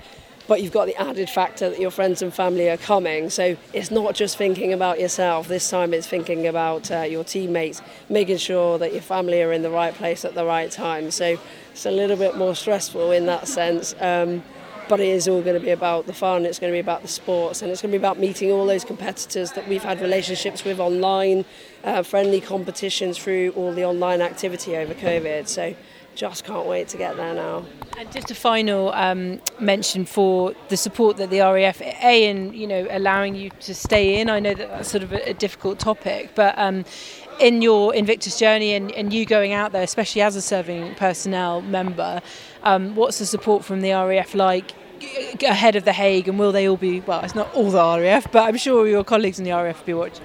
but 0.49 0.63
you've 0.63 0.73
got 0.73 0.87
the 0.87 0.97
added 1.01 1.29
factor 1.29 1.69
that 1.71 1.81
your 1.81 1.91
friends 1.91 2.23
and 2.23 2.33
family 2.33 2.69
are 2.69 2.77
coming. 2.77 3.31
So 3.31 3.57
it's 3.73 3.91
not 3.91 4.15
just 4.15 4.37
thinking 4.37 4.73
about 4.73 5.01
yourself. 5.01 5.49
This 5.49 5.69
time 5.69 5.93
it's 5.93 6.07
thinking 6.07 6.47
about 6.47 6.91
uh, 6.91 7.01
your 7.03 7.25
teammates, 7.25 7.83
making 8.09 8.39
sure 8.39 8.79
that 8.79 8.93
your 8.93 9.03
family 9.03 9.43
are 9.43 9.53
in 9.53 9.63
the 9.63 9.71
right 9.71 9.95
place 9.95 10.25
at 10.25 10.35
the 10.35 10.45
right 10.45 10.71
time. 10.71 11.11
So 11.11 11.39
it's 11.73 11.87
a 11.87 11.91
little 11.91 12.17
bit 12.17 12.37
more 12.37 12.55
stressful 12.55 13.11
in 13.11 13.27
that 13.27 13.49
sense. 13.49 13.95
Um, 14.01 14.43
but 14.89 15.01
it 15.01 15.09
is 15.09 15.27
all 15.27 15.43
going 15.43 15.59
to 15.59 15.65
be 15.65 15.71
about 15.71 16.07
the 16.07 16.13
fun, 16.13 16.47
it's 16.47 16.59
going 16.59 16.73
to 16.73 16.77
be 16.77 16.81
about 16.81 17.03
the 17.03 17.09
sports, 17.09 17.63
and 17.63 17.71
it's 17.71 17.83
going 17.83 17.91
to 17.91 17.99
be 17.99 18.01
about 18.01 18.19
meeting 18.19 18.53
all 18.53 18.65
those 18.67 18.85
competitors 18.85 19.53
that 19.53 19.67
we've 19.69 19.83
had 19.83 20.01
relationships 20.01 20.65
with 20.65 20.79
online, 20.79 21.45
uh, 21.85 22.03
friendly 22.03 22.41
competitions 22.41 23.19
through 23.19 23.51
all 23.57 23.73
the 23.73 23.85
online 23.85 24.21
activity 24.21 24.77
over 24.77 24.95
COVID. 24.95 25.49
So 25.49 25.75
just 26.17 26.45
can't 26.45 26.67
wait 26.67 26.89
to 26.89 26.97
get 26.97 27.17
there 27.17 27.35
now. 27.35 27.65
And 27.97 28.11
just 28.11 28.31
a 28.31 28.35
final 28.35 28.91
um, 28.93 29.41
mention 29.61 30.05
for 30.05 30.55
the 30.69 30.77
support 30.77 31.19
that 31.19 31.31
the 31.31 31.41
RAF, 31.41 31.81
A, 31.81 32.29
in 32.29 32.53
you 32.55 32.67
know 32.67 32.87
allowing 32.91 33.37
you 33.37 33.51
to 33.61 33.75
stay 33.75 34.19
in. 34.19 34.29
I 34.29 34.41
know 34.41 34.55
that 34.55 34.69
that's 34.69 34.91
sort 34.91 35.05
of 35.05 35.13
a, 35.13 35.31
a 35.31 35.35
difficult 35.35 35.79
topic, 35.79 36.31
but 36.35 36.59
um, 36.59 36.85
in 37.39 37.63
your 37.63 37.95
Invictus 37.95 38.39
journey 38.39 38.73
and, 38.75 38.91
and 38.93 39.13
you 39.13 39.27
going 39.27 39.53
out 39.53 39.73
there, 39.73 39.83
especially 39.83 40.23
as 40.23 40.35
a 40.35 40.43
serving 40.43 40.95
personnel 40.95 41.61
member, 41.61 42.23
um, 42.63 42.97
what's 42.97 43.19
the 43.19 43.27
support 43.27 43.65
from 43.65 43.83
the 43.83 43.93
RAF 43.93 44.35
like? 44.35 44.73
ahead 45.43 45.77
of 45.77 45.85
the 45.85 45.93
Hague 45.93 46.27
and 46.27 46.39
will 46.39 46.53
they 46.53 46.67
all 46.67 46.79
be 46.79 47.01
well 47.01 47.21
it's 47.21 47.35
not 47.35 47.55
all 47.55 47.71
the 47.71 48.01
RAF 48.01 48.33
but 48.33 48.45
I'm 48.49 48.57
sure 48.57 48.89
your 48.89 49.05
colleagues 49.05 49.39
in 49.39 49.45
the 49.45 49.51
RAF 49.51 49.81
will 49.81 49.87
be 49.87 49.93
watching 49.93 50.25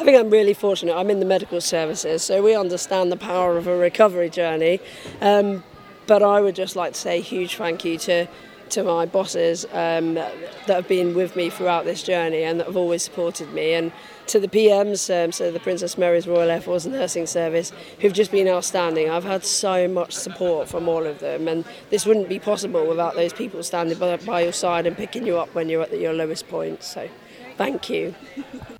I 0.00 0.04
think 0.04 0.16
I'm 0.16 0.30
really 0.30 0.54
fortunate. 0.54 0.96
I'm 0.96 1.10
in 1.10 1.18
the 1.18 1.26
medical 1.26 1.60
services, 1.60 2.22
so 2.22 2.40
we 2.40 2.54
understand 2.54 3.10
the 3.10 3.16
power 3.16 3.56
of 3.56 3.66
a 3.66 3.76
recovery 3.76 4.30
journey. 4.30 4.78
Um, 5.20 5.64
but 6.06 6.22
I 6.22 6.40
would 6.40 6.54
just 6.54 6.76
like 6.76 6.92
to 6.92 6.98
say 6.98 7.18
a 7.18 7.20
huge 7.20 7.56
thank 7.56 7.84
you 7.84 7.98
to 7.98 8.26
to 8.70 8.82
my 8.84 9.06
bosses 9.06 9.64
um, 9.72 10.14
that 10.14 10.34
have 10.66 10.86
been 10.86 11.14
with 11.14 11.34
me 11.36 11.48
throughout 11.48 11.86
this 11.86 12.02
journey 12.02 12.42
and 12.42 12.60
that 12.60 12.66
have 12.66 12.76
always 12.76 13.02
supported 13.02 13.52
me, 13.52 13.72
and 13.72 13.90
to 14.26 14.38
the 14.38 14.46
PMs, 14.46 15.24
um, 15.24 15.32
so 15.32 15.50
the 15.50 15.58
Princess 15.58 15.96
Mary's 15.96 16.28
Royal 16.28 16.50
Air 16.50 16.60
Force 16.60 16.84
Nursing 16.84 17.26
Service, 17.26 17.72
who've 18.00 18.12
just 18.12 18.30
been 18.30 18.46
outstanding. 18.46 19.08
I've 19.10 19.24
had 19.24 19.44
so 19.44 19.88
much 19.88 20.12
support 20.12 20.68
from 20.68 20.88
all 20.88 21.06
of 21.06 21.18
them, 21.18 21.48
and 21.48 21.64
this 21.90 22.04
wouldn't 22.06 22.28
be 22.28 22.38
possible 22.38 22.86
without 22.86 23.14
those 23.14 23.32
people 23.32 23.62
standing 23.62 23.98
by, 23.98 24.16
by 24.18 24.42
your 24.42 24.52
side 24.52 24.86
and 24.86 24.96
picking 24.96 25.26
you 25.26 25.38
up 25.38 25.54
when 25.54 25.68
you're 25.68 25.82
at 25.82 25.98
your 25.98 26.12
lowest 26.12 26.46
point. 26.48 26.82
So, 26.82 27.08
thank 27.56 27.88
you. 27.88 28.14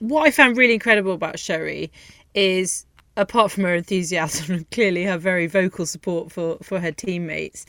what 0.00 0.26
I 0.26 0.30
found 0.30 0.56
really 0.56 0.74
incredible 0.74 1.12
about 1.12 1.38
Sherry 1.38 1.92
is 2.34 2.84
apart 3.16 3.52
from 3.52 3.64
her 3.64 3.74
enthusiasm 3.74 4.54
and 4.54 4.70
clearly 4.70 5.04
her 5.04 5.18
very 5.18 5.46
vocal 5.46 5.86
support 5.86 6.32
for, 6.32 6.58
for 6.62 6.80
her 6.80 6.90
teammates, 6.90 7.66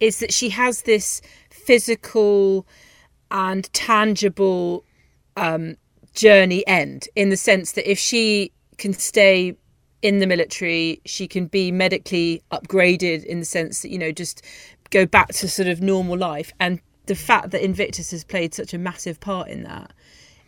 is 0.00 0.20
that 0.20 0.32
she 0.32 0.50
has 0.50 0.82
this 0.82 1.20
physical 1.50 2.66
and 3.30 3.72
tangible 3.72 4.84
um, 5.36 5.76
journey 6.14 6.66
end 6.66 7.08
in 7.16 7.30
the 7.30 7.36
sense 7.36 7.72
that 7.72 7.90
if 7.90 7.98
she 7.98 8.52
can 8.78 8.92
stay 8.92 9.56
in 10.02 10.18
the 10.18 10.26
military, 10.26 11.00
she 11.04 11.28
can 11.28 11.46
be 11.46 11.70
medically 11.70 12.42
upgraded 12.52 13.24
in 13.24 13.40
the 13.40 13.44
sense 13.44 13.82
that, 13.82 13.90
you 13.90 13.98
know, 13.98 14.12
just 14.12 14.42
go 14.90 15.06
back 15.06 15.28
to 15.28 15.48
sort 15.48 15.68
of 15.68 15.80
normal 15.80 16.16
life. 16.16 16.52
And 16.58 16.80
the 17.06 17.14
fact 17.14 17.50
that 17.50 17.62
Invictus 17.62 18.10
has 18.10 18.24
played 18.24 18.54
such 18.54 18.74
a 18.74 18.78
massive 18.78 19.20
part 19.20 19.48
in 19.48 19.62
that 19.64 19.92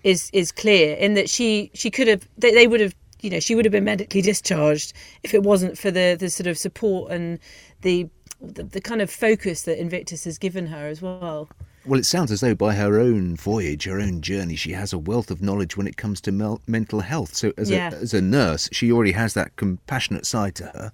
is 0.04 0.30
is 0.32 0.52
clear 0.52 0.94
in 0.96 1.14
that 1.14 1.28
she 1.30 1.70
she 1.74 1.90
could 1.90 2.08
have 2.08 2.28
they, 2.38 2.52
they 2.52 2.66
would 2.66 2.80
have 2.80 2.94
you 3.20 3.30
know 3.30 3.40
she 3.40 3.54
would 3.54 3.64
have 3.64 3.72
been 3.72 3.84
medically 3.84 4.20
discharged 4.22 4.92
if 5.22 5.32
it 5.34 5.42
wasn't 5.42 5.78
for 5.78 5.90
the 5.90 6.16
the 6.18 6.28
sort 6.30 6.46
of 6.46 6.58
support 6.58 7.12
and 7.12 7.38
the 7.82 8.08
the, 8.40 8.64
the 8.64 8.80
kind 8.80 9.00
of 9.00 9.10
focus 9.10 9.62
that 9.62 9.78
Invictus 9.80 10.24
has 10.24 10.36
given 10.36 10.66
her 10.66 10.88
as 10.88 11.00
well. 11.00 11.48
Well, 11.84 11.98
it 11.98 12.06
sounds 12.06 12.30
as 12.30 12.40
though 12.40 12.54
by 12.54 12.74
her 12.74 12.98
own 12.98 13.36
voyage, 13.36 13.84
her 13.84 14.00
own 14.00 14.20
journey, 14.20 14.56
she 14.56 14.72
has 14.72 14.92
a 14.92 14.98
wealth 14.98 15.30
of 15.30 15.42
knowledge 15.42 15.76
when 15.76 15.86
it 15.88 15.96
comes 15.96 16.20
to 16.22 16.32
mel- 16.32 16.60
mental 16.66 17.00
health. 17.00 17.34
So, 17.34 17.52
as, 17.56 17.70
Yeah. 17.70 17.90
a, 17.92 17.96
as 17.96 18.14
a 18.14 18.20
nurse, 18.20 18.68
she 18.72 18.90
already 18.92 19.12
has 19.12 19.34
that 19.34 19.54
compassionate 19.56 20.26
side 20.26 20.54
to 20.56 20.64
her. 20.66 20.92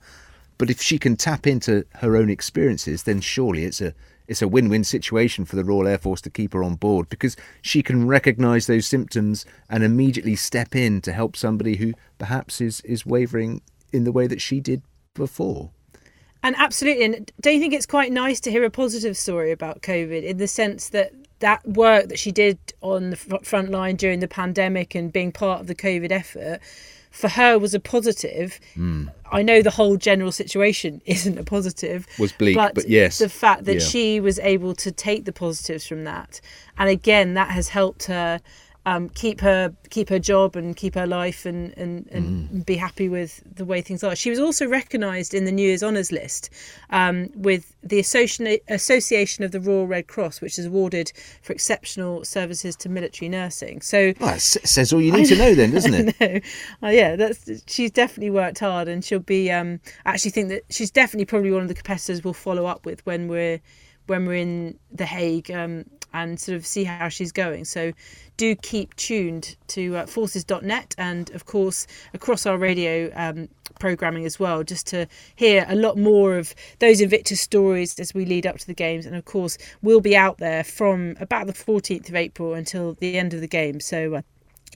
But 0.59 0.71
if 0.71 0.83
she 0.83 0.99
can 0.99 1.17
tap 1.17 1.47
into 1.47 1.85
her 1.97 2.17
own 2.17 2.29
experiences, 2.29 3.05
then 3.05 3.21
surely 3.21 3.65
it's 3.65 3.81
a 3.81 3.95
it's 4.27 4.43
a 4.43 4.49
win-win 4.49 4.85
situation 4.85 5.47
for 5.47 5.57
the 5.57 5.65
Royal 5.65 5.89
Air 5.89 5.97
Force 5.97 6.21
to 6.21 6.31
keep 6.31 6.53
her 6.53 6.63
on 6.63 6.75
board 6.75 7.09
because 7.09 7.35
she 7.63 7.83
can 7.83 8.07
recognise 8.07 8.67
those 8.67 8.87
symptoms 8.87 9.47
and 9.71 9.83
immediately 9.83 10.37
step 10.37 10.77
in 10.77 11.01
to 11.01 11.15
help 11.15 11.35
somebody 11.35 11.77
who 11.77 11.95
perhaps 12.19 12.61
is 12.61 12.81
is 12.83 13.07
wavering 13.07 13.63
in 13.93 14.05
the 14.05 14.13
way 14.13 14.27
that 14.27 14.43
she 14.43 14.61
did 14.61 14.83
before. 15.15 15.71
And 16.43 16.55
absolutely, 16.59 17.05
and 17.05 17.33
don't 17.41 17.55
you 17.55 17.61
think 17.61 17.75
it's 17.75 17.87
quite 17.87 18.13
nice 18.13 18.39
to 18.41 18.51
hear 18.51 18.65
a 18.65 18.71
positive 18.71 19.17
story 19.17 19.51
about 19.51 19.83
COVID 19.83 20.23
in 20.23 20.37
the 20.37 20.47
sense 20.47 20.91
that 20.91 21.13
that 21.41 21.67
work 21.67 22.09
that 22.09 22.19
she 22.19 22.33
did 22.33 22.59
on 22.81 23.11
the 23.11 23.17
front 23.17 23.71
line 23.71 23.97
during 23.97 24.21
the 24.21 24.29
pandemic 24.29 24.95
and 24.95 25.13
being 25.13 25.33
part 25.33 25.61
of 25.61 25.69
the 25.69 25.75
COVID 25.75 26.11
effort 26.11 26.61
for 27.11 27.29
her 27.29 27.59
was 27.59 27.75
a 27.75 27.81
positive. 27.81 28.61
Hmm. 28.75 29.09
I 29.31 29.43
know 29.43 29.61
the 29.63 29.71
whole 29.71 29.97
general 29.97 30.33
situation 30.33 31.03
isn't 31.07 31.39
a 31.39 31.45
positive. 31.45 32.07
Was 32.19 32.33
bleak, 32.33 32.57
but 32.57 32.89
yes. 32.89 33.19
the 33.19 33.29
fact 33.29 33.65
that 33.65 33.75
Yeah. 33.75 33.81
she 33.81 34.21
was 34.21 34.39
able 34.39 34.75
to 34.77 34.91
take 34.93 35.25
the 35.25 35.33
positives 35.33 35.87
from 35.87 36.05
that, 36.05 36.41
and 36.79 36.89
again, 36.89 37.35
that 37.35 37.51
has 37.51 37.69
helped 37.71 38.05
her. 38.05 38.41
Um, 38.89 39.09
keep 39.11 39.41
her 39.41 39.75
keep 39.91 40.09
her 40.09 40.19
job 40.19 40.57
and 40.57 40.75
keep 40.77 40.95
her 40.95 41.07
life 41.07 41.41
and, 41.51 41.61
and, 41.77 42.07
and 42.11 42.25
Mm. 42.51 42.67
be 42.67 42.77
happy 42.77 43.09
with 43.09 43.43
the 43.61 43.65
way 43.65 43.81
things 43.83 44.03
are. 44.05 44.15
She 44.17 44.31
was 44.31 44.39
also 44.39 44.65
recognised 44.67 45.35
in 45.35 45.45
the 45.45 45.53
New 45.53 45.67
Year's 45.69 45.83
Honours 45.83 46.11
list 46.13 46.51
um, 46.91 47.29
with 47.35 47.75
the 47.83 47.99
Association 47.99 48.59
Association 48.69 49.45
of 49.45 49.51
the 49.51 49.61
Royal 49.61 49.87
Red 49.87 50.07
Cross, 50.07 50.41
which 50.41 50.59
is 50.59 50.67
awarded 50.67 51.13
for 51.43 51.53
exceptional 51.53 52.25
services 52.25 52.77
to 52.77 52.89
military 52.89 53.29
nursing. 53.29 53.81
So 53.83 53.99
Well, 54.21 54.35
it 54.37 54.41
says 54.41 54.93
all 54.93 55.01
you 55.03 55.13
need 55.13 55.27
to 55.27 55.37
know, 55.37 55.55
then, 55.55 55.71
doesn't 55.77 55.95
it? 55.95 56.15
no. 56.21 56.41
Oh, 56.89 56.91
yeah, 56.91 57.17
that's 57.17 57.41
she's 57.67 57.91
definitely 57.91 58.31
worked 58.31 58.59
hard, 58.61 58.89
and 58.89 59.05
she'll 59.05 59.19
be. 59.39 59.51
Um, 59.51 59.81
I 60.07 60.11
actually 60.15 60.31
think 60.33 60.49
that 60.49 60.63
she's 60.71 60.91
definitely 60.91 61.27
probably 61.27 61.51
one 61.51 61.63
of 61.63 61.69
the 61.69 61.75
competitors 61.75 62.25
we'll 62.25 62.35
follow 62.49 62.65
up 62.67 62.87
with 62.87 63.05
when 63.07 63.29
we're 63.29 63.61
when 64.09 64.27
we're 64.27 64.35
in 64.35 64.79
the 64.91 65.07
Hague 65.07 65.51
um, 65.51 65.85
and 66.13 66.41
sort 66.41 66.57
of 66.57 66.67
see 66.67 66.85
how 66.85 67.09
she's 67.09 67.33
going. 67.33 67.65
So 67.65 67.93
do 68.37 68.55
keep 68.57 68.95
tuned 68.97 69.57
to 69.69 69.97
uh, 69.97 70.07
forces.net 70.07 70.95
and 70.97 71.31
of 71.31 71.45
course 71.47 71.87
across 72.15 72.47
our 72.47 72.57
radio 72.57 73.11
um, 73.15 73.49
programming 73.79 74.25
as 74.25 74.39
well, 74.39 74.65
just 74.65 74.87
to 74.89 75.07
hear 75.37 75.65
a 75.69 75.77
lot 75.77 75.97
more 75.97 76.37
of 76.37 76.55
those 76.79 77.01
Invictus 77.01 77.41
stories 77.41 77.99
as 77.99 78.15
we 78.15 78.25
lead 78.25 78.47
up 78.47 78.59
to 78.59 78.67
the 78.67 78.75
games. 78.75 79.07
And 79.07 79.17
of 79.17 79.25
course, 79.25 79.59
we'll 79.83 80.01
be 80.01 80.17
out 80.17 80.39
there 80.39 80.65
from 80.65 81.17
about 81.21 81.47
the 81.47 81.53
14th 81.53 82.09
of 82.09 82.15
April 82.15 82.55
until 82.55 82.95
the 82.95 83.17
end 83.19 83.35
of 83.35 83.41
the 83.41 83.49
game. 83.49 83.81
So. 83.81 84.17
Uh, 84.17 84.23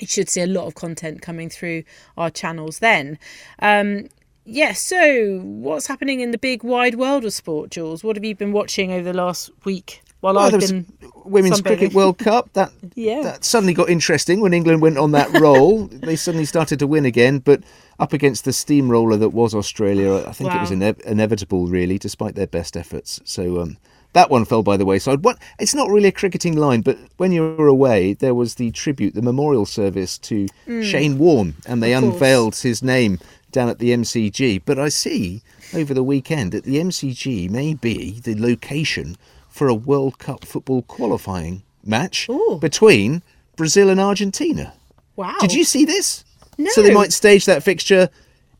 you 0.00 0.06
should 0.06 0.28
see 0.28 0.40
a 0.40 0.46
lot 0.46 0.66
of 0.66 0.74
content 0.74 1.22
coming 1.22 1.48
through 1.48 1.84
our 2.16 2.30
channels 2.30 2.80
then. 2.80 3.18
Um, 3.60 4.08
yeah, 4.44 4.72
so 4.72 5.40
what's 5.40 5.86
happening 5.86 6.20
in 6.20 6.30
the 6.30 6.38
big 6.38 6.62
wide 6.64 6.96
world 6.96 7.24
of 7.24 7.32
sport, 7.32 7.70
Jules? 7.70 8.02
What 8.02 8.16
have 8.16 8.24
you 8.24 8.34
been 8.34 8.52
watching 8.52 8.90
over 8.92 9.04
the 9.04 9.12
last 9.12 9.50
week 9.64 10.02
while 10.20 10.34
Well, 10.34 10.54
I've 10.54 10.60
been 10.60 10.86
Women's 11.24 11.60
sunbathing? 11.60 11.64
Cricket 11.78 11.94
World 11.94 12.18
Cup. 12.28 12.52
That 12.54 12.72
Yeah. 12.94 13.22
that 13.22 13.44
suddenly 13.44 13.74
got 13.74 13.88
interesting 13.88 14.40
when 14.40 14.52
England 14.52 14.82
went 14.82 14.98
on 14.98 15.12
that 15.12 15.30
roll. 15.40 15.86
they 15.92 16.16
suddenly 16.16 16.44
started 16.44 16.78
to 16.80 16.86
win 16.86 17.04
again, 17.04 17.38
but 17.38 17.62
up 17.98 18.12
against 18.12 18.44
the 18.44 18.52
steamroller 18.52 19.16
that 19.16 19.28
was 19.30 19.54
Australia, 19.54 20.24
I 20.26 20.32
think 20.32 20.52
it 20.52 20.60
was 20.60 20.72
ine- 20.72 20.96
inevitable, 21.06 21.66
really, 21.68 21.98
despite 21.98 22.34
their 22.34 22.48
best 22.48 22.76
efforts. 22.76 23.20
So 23.24 23.60
um, 23.60 23.76
that 24.12 24.30
one 24.30 24.44
fell 24.44 24.62
by 24.62 24.76
the 24.76 24.84
wayside. 24.84 25.24
What? 25.24 25.38
It's 25.58 25.74
not 25.74 25.88
really 25.90 26.08
a 26.08 26.12
cricketing 26.12 26.56
line, 26.56 26.82
but 26.82 26.98
when 27.16 27.32
you 27.32 27.54
were 27.56 27.66
away, 27.68 28.12
there 28.14 28.34
was 28.34 28.56
the 28.56 28.70
tribute, 28.70 29.14
the 29.14 29.22
memorial 29.22 29.64
service 29.66 30.18
to 30.18 30.48
Shane 30.82 31.18
Warne, 31.18 31.54
and 31.66 31.82
they 31.82 31.92
Mm. 31.92 32.12
Unveiled 32.12 32.56
his 32.56 32.82
name 32.82 33.18
down 33.52 33.68
at 33.68 33.78
the 33.78 33.90
MCG. 33.92 34.60
But 34.64 34.78
I 34.78 34.88
see 34.88 35.42
over 35.74 35.94
the 35.94 36.02
weekend 36.02 36.52
that 36.52 36.64
the 36.64 36.78
MCG 36.78 37.48
may 37.50 37.74
be 37.74 38.20
the 38.20 38.34
location 38.38 39.16
for 39.48 39.68
a 39.68 39.74
World 39.74 40.18
Cup 40.18 40.44
football 40.44 40.82
qualifying 40.82 41.62
match 41.84 42.28
Ooh. 42.30 42.58
between 42.60 43.22
Brazil 43.56 43.88
and 43.90 44.00
Argentina. 44.00 44.72
wow. 45.16 45.36
Did 45.40 45.52
you 45.52 45.64
see 45.64 45.84
this? 45.84 46.24
So 46.68 46.82
they 46.82 46.92
might 46.94 47.12
stage 47.12 47.44
that 47.46 47.62
fixture 47.62 48.08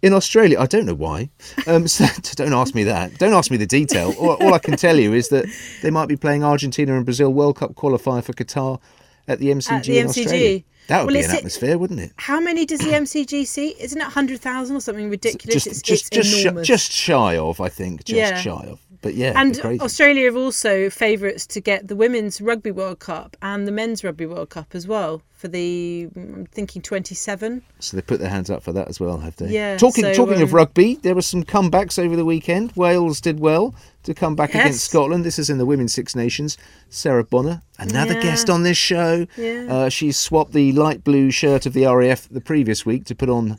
in 0.03 0.13
Australia. 0.13 0.59
I 0.61 0.67
don't 0.67 0.85
know 0.87 0.95
why. 0.95 1.31
Um, 1.67 1.89
so 1.97 2.05
don't 2.35 2.53
ask 2.53 2.75
me 2.75 2.85
that. 2.85 3.19
Don't 3.19 3.33
ask 3.33 3.51
me 3.51 3.57
the 3.57 3.67
detail. 3.67 4.13
All, 4.19 4.35
all 4.43 4.55
I 4.55 4.59
can 4.59 4.77
tell 4.77 4.99
you 4.99 5.13
is 5.15 5.29
that 5.29 5.47
they 5.83 5.91
might 5.91 6.07
be 6.09 6.17
playing 6.17 6.45
Argentina 6.45 6.95
and 6.97 7.05
Brazil 7.05 7.33
World 7.33 7.57
Cup 7.57 7.75
qualifier 7.75 8.23
for 8.23 8.33
Qatar 8.33 8.81
at 9.29 9.39
the 9.39 9.47
MCG 9.49 9.71
At 9.73 9.85
the 9.85 9.99
in 9.99 10.07
MCG. 10.09 10.25
Australia. 10.25 10.63
That 10.89 11.07
would 11.07 11.15
Well, 11.15 11.15
be 11.15 11.19
an 11.21 11.25
is 11.27 11.33
it- 11.33 11.37
atmosphere, 11.39 11.79
wouldn't 11.79 12.01
it? 12.01 12.13
How 12.17 12.41
many 12.41 12.67
does 12.67 12.81
the 12.81 12.91
MCG 13.05 13.47
seat? 13.47 13.77
Isn't 13.79 14.01
it 14.01 14.05
100,000 14.05 14.77
or 14.77 14.81
something 14.81 15.09
ridiculous? 15.09 15.55
Just, 15.65 15.67
it's 15.69 15.81
just, 15.83 16.07
it's 16.07 16.11
just, 16.29 16.41
sh- 16.41 16.45
enormous. 16.47 16.67
just 16.67 16.91
shy 16.93 17.37
of, 17.37 17.61
I 17.61 17.69
think. 17.69 18.05
Just 18.05 18.17
Yeah. 18.17 18.37
shy 18.41 18.67
of. 18.69 18.81
But 19.03 19.15
yeah, 19.15 19.33
and. 19.37 19.59
Australia 19.81 20.25
have 20.27 20.37
also 20.37 20.89
favourites 20.89 21.47
to 21.49 21.61
get 21.61 21.89
the 21.89 21.97
Women's 21.97 22.41
Rugby 22.41 22.71
World 22.71 23.01
Cup 23.01 23.37
and 23.43 23.67
the 23.67 23.73
Men's 23.73 24.03
Rugby 24.05 24.27
World 24.27 24.51
Cup 24.51 24.75
as 24.75 24.87
well 24.87 25.23
for 25.33 25.49
the, 25.49 26.09
I'm 26.15 26.47
thinking 26.53 26.83
27. 26.83 27.63
So 27.81 27.97
they 27.97 28.03
put 28.03 28.21
their 28.21 28.29
hands 28.31 28.49
up 28.49 28.63
for 28.63 28.73
that 28.73 28.87
as 28.87 29.01
well, 29.01 29.19
have 29.19 29.35
they? 29.37 29.49
Yeah, 29.49 29.77
Talking 29.77 30.05
so, 30.05 30.15
talking 30.15 30.41
of 30.41 30.51
um, 30.51 30.55
rugby, 30.57 30.95
there 31.03 31.17
were 31.17 31.21
some 31.23 31.43
comebacks 31.43 31.99
over 31.99 32.15
the 32.15 32.25
weekend. 32.25 32.71
Wales 32.77 33.21
did 33.21 33.41
well 33.41 33.75
to 34.05 34.15
come 34.15 34.37
back 34.37 34.55
Yes. 34.55 34.67
against 34.67 34.85
Scotland. 34.85 35.25
This 35.25 35.41
is 35.41 35.51
in 35.51 35.59
the 35.59 35.67
Women's 35.67 35.93
Six 35.93 36.15
Nations. 36.15 36.57
Sarah 36.91 37.25
Bonar, 37.25 37.63
another 37.77 38.15
Yeah. 38.15 38.23
guest 38.23 38.49
on 38.49 38.63
this 38.63 38.77
show. 38.77 39.27
Yeah. 39.37 39.67
Uh, 39.69 39.89
she 39.89 40.13
swapped 40.13 40.53
the 40.53 40.71
light 40.73 41.03
blue 41.03 41.33
shirt 41.33 41.67
of 41.67 41.73
the 41.73 41.87
RAF 41.87 42.29
the 42.31 42.41
previous 42.41 42.87
week 42.87 43.05
to 43.07 43.15
put 43.17 43.29
on 43.29 43.59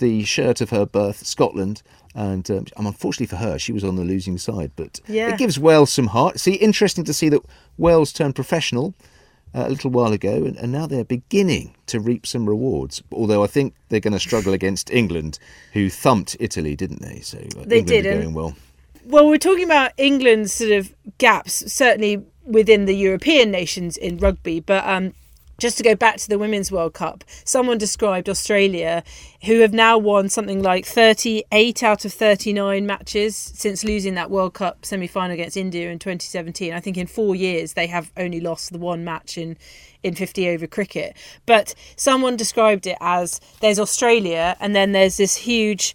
the 0.00 0.24
shirt 0.24 0.60
of 0.60 0.70
her 0.70 0.84
birth, 0.84 1.24
Scotland. 1.24 1.82
And 2.14 2.50
um, 2.50 2.66
unfortunately 2.76 3.26
for 3.26 3.36
her, 3.36 3.56
she 3.58 3.72
was 3.72 3.84
on 3.84 3.94
the 3.94 4.04
losing 4.04 4.36
side. 4.36 4.72
But 4.74 5.00
Yeah. 5.06 5.28
it 5.32 5.38
gives 5.38 5.58
Wales 5.58 5.92
some 5.92 6.08
heart. 6.08 6.40
See, 6.40 6.54
interesting 6.54 7.04
to 7.04 7.14
see 7.14 7.28
that 7.28 7.42
Wales 7.78 8.12
turned 8.12 8.34
professional 8.34 8.94
uh, 9.54 9.64
a 9.66 9.68
little 9.68 9.90
while 9.90 10.12
ago, 10.12 10.44
and, 10.44 10.56
and 10.56 10.72
now 10.72 10.86
they're 10.86 11.04
beginning 11.04 11.74
to 11.86 12.00
reap 12.00 12.26
some 12.26 12.48
rewards. 12.48 13.02
Although 13.12 13.44
I 13.44 13.46
think 13.46 13.74
they're 13.88 14.00
going 14.00 14.12
to 14.12 14.20
struggle 14.20 14.52
against 14.52 14.90
England, 14.90 15.38
who 15.72 15.88
thumped 15.88 16.36
Italy, 16.40 16.74
didn't 16.76 17.02
they? 17.02 17.20
So 17.20 17.38
uh, 17.38 17.64
They 17.66 17.78
England 17.78 17.86
did, 17.86 18.06
are 18.06 18.20
going 18.22 18.34
well. 18.34 18.54
Well, 19.04 19.28
we're 19.28 19.38
talking 19.38 19.64
about 19.64 19.92
England's 19.96 20.52
sort 20.52 20.72
of 20.72 20.94
gaps, 21.18 21.72
certainly 21.72 22.24
within 22.44 22.86
the 22.86 22.94
European 22.94 23.50
nations 23.50 23.96
in 23.96 24.18
rugby, 24.18 24.60
but 24.60 24.86
um, 24.86 25.14
just 25.60 25.76
to 25.76 25.84
go 25.84 25.94
back 25.94 26.16
to 26.16 26.28
the 26.28 26.38
Women's 26.38 26.72
World 26.72 26.94
Cup, 26.94 27.22
someone 27.44 27.78
described 27.78 28.28
Australia, 28.28 29.04
who 29.44 29.60
have 29.60 29.72
now 29.72 29.98
won 29.98 30.28
something 30.28 30.62
like 30.62 30.86
38 30.86 31.82
out 31.82 32.04
of 32.04 32.12
39 32.12 32.86
matches 32.86 33.36
since 33.36 33.84
losing 33.84 34.14
that 34.14 34.30
World 34.30 34.54
Cup 34.54 34.84
semi 34.84 35.06
final 35.06 35.32
against 35.32 35.56
India 35.56 35.90
in 35.90 35.98
2017. 35.98 36.72
I 36.72 36.80
think 36.80 36.96
in 36.96 37.06
four 37.06 37.36
years 37.36 37.74
they 37.74 37.86
have 37.86 38.10
only 38.16 38.40
lost 38.40 38.72
the 38.72 38.78
one 38.78 39.04
match 39.04 39.38
in. 39.38 39.56
In 40.02 40.14
50 40.14 40.48
over 40.48 40.66
cricket. 40.66 41.14
But 41.44 41.74
someone 41.94 42.34
described 42.34 42.86
it 42.86 42.96
as 43.02 43.38
there's 43.60 43.78
Australia 43.78 44.56
and 44.58 44.74
then 44.74 44.92
there's 44.92 45.18
this 45.18 45.36
huge 45.36 45.94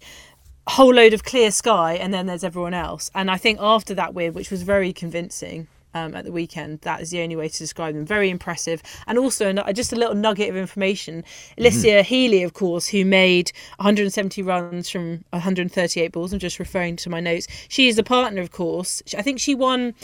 whole 0.68 0.94
load 0.94 1.12
of 1.12 1.24
clear 1.24 1.50
sky 1.50 1.94
and 1.94 2.14
then 2.14 2.26
there's 2.26 2.42
everyone 2.42 2.74
else 2.74 3.08
and 3.14 3.30
i 3.30 3.36
think 3.36 3.56
after 3.60 3.94
that 3.94 4.14
win 4.14 4.34
which 4.34 4.50
was 4.50 4.62
very 4.62 4.92
convincing 4.92 5.68
um, 5.96 6.14
at 6.14 6.24
the 6.24 6.32
weekend. 6.32 6.80
That 6.82 7.00
is 7.00 7.10
the 7.10 7.20
only 7.20 7.36
way 7.36 7.48
to 7.48 7.58
describe 7.58 7.94
them. 7.94 8.04
Very 8.04 8.30
impressive. 8.30 8.82
And 9.06 9.18
also 9.18 9.52
just 9.72 9.92
a 9.92 9.96
little 9.96 10.14
nugget 10.14 10.50
of 10.50 10.56
information. 10.56 11.24
Alyssa 11.58 12.02
Healy 12.02 12.42
of 12.42 12.52
course 12.52 12.88
who 12.88 13.04
made 13.04 13.52
170 13.76 14.42
runs 14.42 14.88
from 14.88 15.24
138 15.30 16.12
balls. 16.12 16.32
I'm 16.32 16.38
just 16.38 16.58
referring 16.58 16.96
to 16.96 17.10
my 17.10 17.20
notes. 17.20 17.46
She 17.68 17.88
is 17.88 17.98
a 17.98 18.02
partner 18.02 18.40
of 18.40 18.50
course. 18.50 19.02
I 19.16 19.22
think 19.22 19.40
she 19.40 19.54
won 19.54 19.94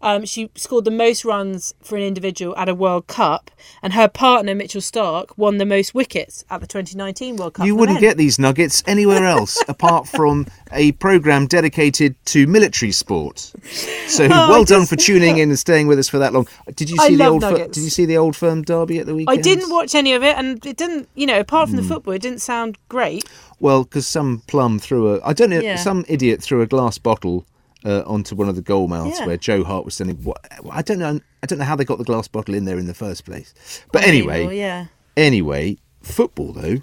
um, 0.00 0.24
she 0.24 0.50
scored 0.54 0.84
the 0.84 0.90
most 0.90 1.24
runs 1.24 1.74
for 1.82 1.96
an 1.96 2.02
individual 2.02 2.56
at 2.56 2.68
a 2.68 2.74
World 2.74 3.06
Cup, 3.08 3.50
and 3.82 3.92
her 3.94 4.08
partner 4.08 4.54
Mitchell 4.54 4.80
Starc 4.80 5.30
won 5.36 5.58
the 5.58 5.66
most 5.66 5.94
wickets 5.94 6.44
at 6.50 6.60
the 6.60 6.66
2019 6.66 7.36
World 7.36 7.54
Cup. 7.54 7.66
You 7.66 7.74
wouldn't 7.74 7.96
men. 7.96 8.02
get 8.02 8.16
these 8.16 8.38
nuggets 8.38 8.82
anywhere 8.86 9.24
else 9.24 9.62
apart 9.68 10.06
from 10.06 10.46
a 10.72 10.92
program 10.92 11.46
dedicated 11.46 12.14
to 12.26 12.46
military 12.46 12.92
sport. 12.92 13.52
So 14.06 14.24
Oh, 14.30 14.32
I 14.32 14.48
well 14.48 14.64
done 14.64 14.86
for 14.86 14.96
tuning 14.96 15.38
in 15.38 15.48
and 15.48 15.58
staying 15.58 15.86
with 15.88 15.98
us 15.98 16.08
for 16.08 16.18
that 16.18 16.32
long. 16.32 16.46
Did 16.76 16.90
you 16.90 16.96
I 17.00 17.08
see 17.08 17.16
the 17.16 17.26
old? 17.26 17.40
Nuggets. 17.42 17.74
did 17.74 17.82
you 17.84 17.90
see 17.90 18.04
the 18.06 18.16
old 18.18 18.36
firm 18.36 18.62
derby 18.62 18.98
at 18.98 19.06
the 19.06 19.14
weekend? 19.14 19.38
I 19.38 19.42
didn't 19.42 19.70
watch 19.70 19.94
any 19.94 20.12
of 20.14 20.22
it, 20.22 20.36
and 20.36 20.64
it 20.64 20.76
didn't. 20.76 21.08
You 21.14 21.26
know, 21.26 21.40
apart 21.40 21.68
from 21.68 21.78
Hmm. 21.78 21.82
the 21.82 21.88
football, 21.94 22.14
it 22.14 22.22
didn't 22.22 22.40
sound 22.40 22.78
great. 22.88 23.24
Well, 23.60 23.82
because 23.82 24.06
some 24.06 24.42
plum 24.46 24.78
threw 24.78 25.14
a. 25.16 25.20
I 25.24 25.32
don't 25.32 25.50
know. 25.50 25.58
Yeah. 25.60 25.74
Some 25.76 26.04
idiot 26.08 26.42
threw 26.42 26.60
a 26.62 26.66
glass 26.66 26.98
bottle. 26.98 27.44
Uh, 27.84 28.02
onto 28.06 28.34
one 28.34 28.48
of 28.48 28.56
the 28.56 28.60
goal 28.62 28.88
mouths 28.88 29.20
Yeah. 29.20 29.26
where 29.26 29.36
Joe 29.36 29.62
Hart 29.62 29.84
was 29.84 29.94
sending. 29.94 30.16
What, 30.24 30.38
I 30.68 30.82
don't 30.82 30.98
know. 30.98 31.20
I 31.44 31.46
don't 31.46 31.60
know 31.60 31.64
how 31.64 31.76
they 31.76 31.84
got 31.84 31.98
the 31.98 32.04
glass 32.04 32.26
bottle 32.26 32.54
in 32.56 32.64
there 32.64 32.76
in 32.76 32.88
the 32.88 32.94
first 32.94 33.24
place. 33.24 33.54
But 33.92 34.02
anyway, 34.02 34.56
yeah. 34.58 34.86
Anyway, 35.16 35.76
football 36.02 36.52
though, 36.52 36.78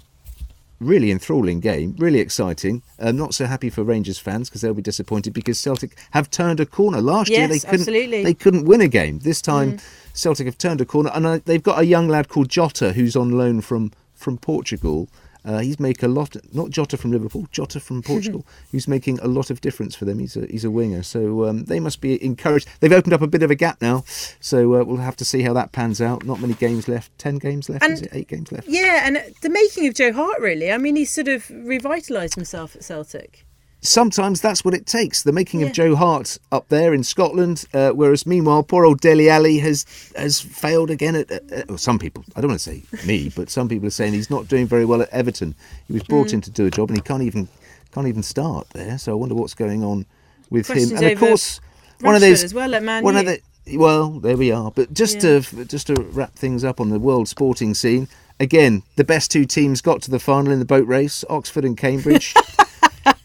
really 0.80 1.10
enthralling 1.10 1.60
game, 1.60 1.94
really 1.98 2.18
exciting. 2.20 2.82
I'm 2.98 3.16
not 3.16 3.34
so 3.34 3.44
happy 3.44 3.68
for 3.68 3.82
Rangers 3.82 4.18
fans 4.18 4.48
because 4.48 4.62
they'll 4.62 4.72
be 4.72 4.80
disappointed 4.80 5.32
because 5.34 5.58
Celtic 5.60 5.98
have 6.12 6.30
turned 6.30 6.60
a 6.60 6.66
corner. 6.66 7.02
Last 7.02 7.28
year 7.30 7.46
they 7.46 7.58
couldn't 7.58 7.80
absolutely. 7.80 8.20
Mm. 8.22 8.24
they 8.24 8.34
couldn't 8.34 8.64
win 8.64 8.80
a 8.80 8.88
game. 8.88 9.18
This 9.18 9.42
time 9.42 9.78
Celtic 10.14 10.46
have 10.46 10.56
turned 10.56 10.80
a 10.80 10.86
corner 10.86 11.10
and 11.14 11.26
uh, 11.26 11.40
they've 11.44 11.62
got 11.62 11.78
a 11.78 11.84
young 11.84 12.08
lad 12.08 12.28
called 12.28 12.48
Jota 12.48 12.94
who's 12.94 13.16
on 13.16 13.32
loan 13.32 13.60
from 13.60 13.92
from 14.14 14.38
Portugal. 14.38 15.08
Uh, 15.46 15.58
he's 15.58 15.78
making 15.78 16.08
a 16.08 16.12
lot, 16.12 16.36
not 16.52 16.70
Jota 16.70 16.96
from 16.96 17.12
Liverpool, 17.12 17.46
Jota 17.52 17.78
from 17.78 18.02
Portugal, 18.12 18.44
who's 18.72 18.88
making 18.88 19.20
a 19.20 19.28
lot 19.28 19.48
of 19.50 19.60
difference 19.60 19.94
for 19.94 20.04
them. 20.04 20.18
He's 20.18 20.36
a 20.36 20.46
he's 20.46 20.64
a 20.64 20.70
winger, 20.70 21.02
so 21.02 21.44
um, 21.44 21.64
they 21.64 21.78
must 21.78 22.00
be 22.00 22.22
encouraged. 22.24 22.68
They've 22.80 22.92
opened 22.92 23.12
up 23.14 23.22
a 23.22 23.28
bit 23.28 23.42
of 23.42 23.50
a 23.50 23.54
gap 23.54 23.80
now, 23.80 24.04
so 24.40 24.74
uh, 24.74 24.84
we'll 24.84 24.96
have 24.96 25.16
to 25.16 25.24
see 25.24 25.42
how 25.42 25.52
that 25.52 25.72
pans 25.72 26.00
out. 26.00 26.24
Not 26.24 26.40
many 26.40 26.54
games 26.54 26.88
left, 26.88 27.16
ten 27.18 27.36
games 27.36 27.68
left, 27.68 27.84
is 27.84 28.02
it? 28.02 28.10
Eight 28.12 28.28
games 28.28 28.50
left. 28.50 28.66
Yeah, 28.66 29.06
and 29.06 29.22
the 29.42 29.48
making 29.48 29.86
of 29.86 29.94
Joe 29.94 30.12
Hart, 30.12 30.40
really. 30.40 30.72
I 30.72 30.78
mean, 30.78 30.96
he's 30.96 31.12
sort 31.12 31.28
of 31.28 31.44
revitalised 31.46 32.34
himself 32.34 32.74
at 32.74 32.82
Celtic. 32.82 33.45
Sometimes 33.82 34.40
that's 34.40 34.64
what 34.64 34.74
it 34.74 34.86
takes. 34.86 35.22
The 35.22 35.32
making 35.32 35.60
Yeah. 35.60 35.66
of 35.66 35.72
Joe 35.72 35.94
Hart 35.94 36.38
up 36.50 36.68
there 36.70 36.92
in 36.92 37.04
Scotland, 37.04 37.66
uh, 37.72 37.90
whereas 37.90 38.26
meanwhile, 38.26 38.62
poor 38.62 38.84
old 38.84 39.00
Dele 39.00 39.28
Alli 39.28 39.58
has 39.58 39.84
has 40.16 40.40
failed 40.40 40.90
again. 40.90 41.14
At, 41.14 41.30
at, 41.30 41.52
at- 41.52 41.68
well, 41.68 41.78
some 41.78 41.98
people, 41.98 42.24
I 42.34 42.40
don't 42.40 42.48
want 42.50 42.60
to 42.60 42.70
say 42.70 42.82
me, 43.06 43.30
but 43.36 43.48
some 43.50 43.68
people 43.68 43.86
are 43.86 43.90
saying 43.90 44.14
he's 44.14 44.30
not 44.30 44.48
doing 44.48 44.66
very 44.66 44.84
well 44.84 45.02
at 45.02 45.10
Everton. 45.10 45.54
He 45.86 45.92
was 45.92 46.02
brought 46.02 46.28
Mm. 46.28 46.34
in 46.34 46.40
to 46.42 46.50
do 46.50 46.66
a 46.66 46.70
job, 46.70 46.88
and 46.90 46.98
he 46.98 47.02
can't 47.02 47.22
even 47.22 47.48
can't 47.92 48.08
even 48.08 48.22
start 48.22 48.66
there. 48.70 48.98
So 48.98 49.12
I 49.12 49.14
wonder 49.14 49.34
what's 49.34 49.54
going 49.54 49.84
on 49.84 50.04
with 50.50 50.66
Questions 50.66 50.92
him. 50.92 50.98
And 50.98 51.12
of 51.12 51.18
course, 51.18 51.60
one 52.00 52.14
of 52.14 52.20
those 52.20 52.52
well 52.52 52.70
one 53.02 53.16
of 53.16 53.26
the 53.26 53.40
well, 53.76 54.10
there 54.10 54.36
we 54.36 54.50
are. 54.50 54.70
But 54.72 54.94
just 54.94 55.16
Yeah. 55.16 55.40
to 55.40 55.64
just 55.64 55.86
to 55.88 55.94
wrap 55.94 56.34
things 56.34 56.64
up 56.64 56.80
on 56.80 56.88
the 56.90 56.98
world 56.98 57.28
sporting 57.28 57.74
scene. 57.74 58.08
Again, 58.40 58.82
the 58.96 59.04
best 59.04 59.30
two 59.30 59.44
teams 59.46 59.80
got 59.80 60.02
to 60.02 60.10
the 60.10 60.18
final 60.18 60.50
in 60.52 60.58
the 60.58 60.64
boat 60.66 60.86
race: 60.88 61.24
Oxford 61.30 61.64
and 61.64 61.76
Cambridge. 61.76 62.34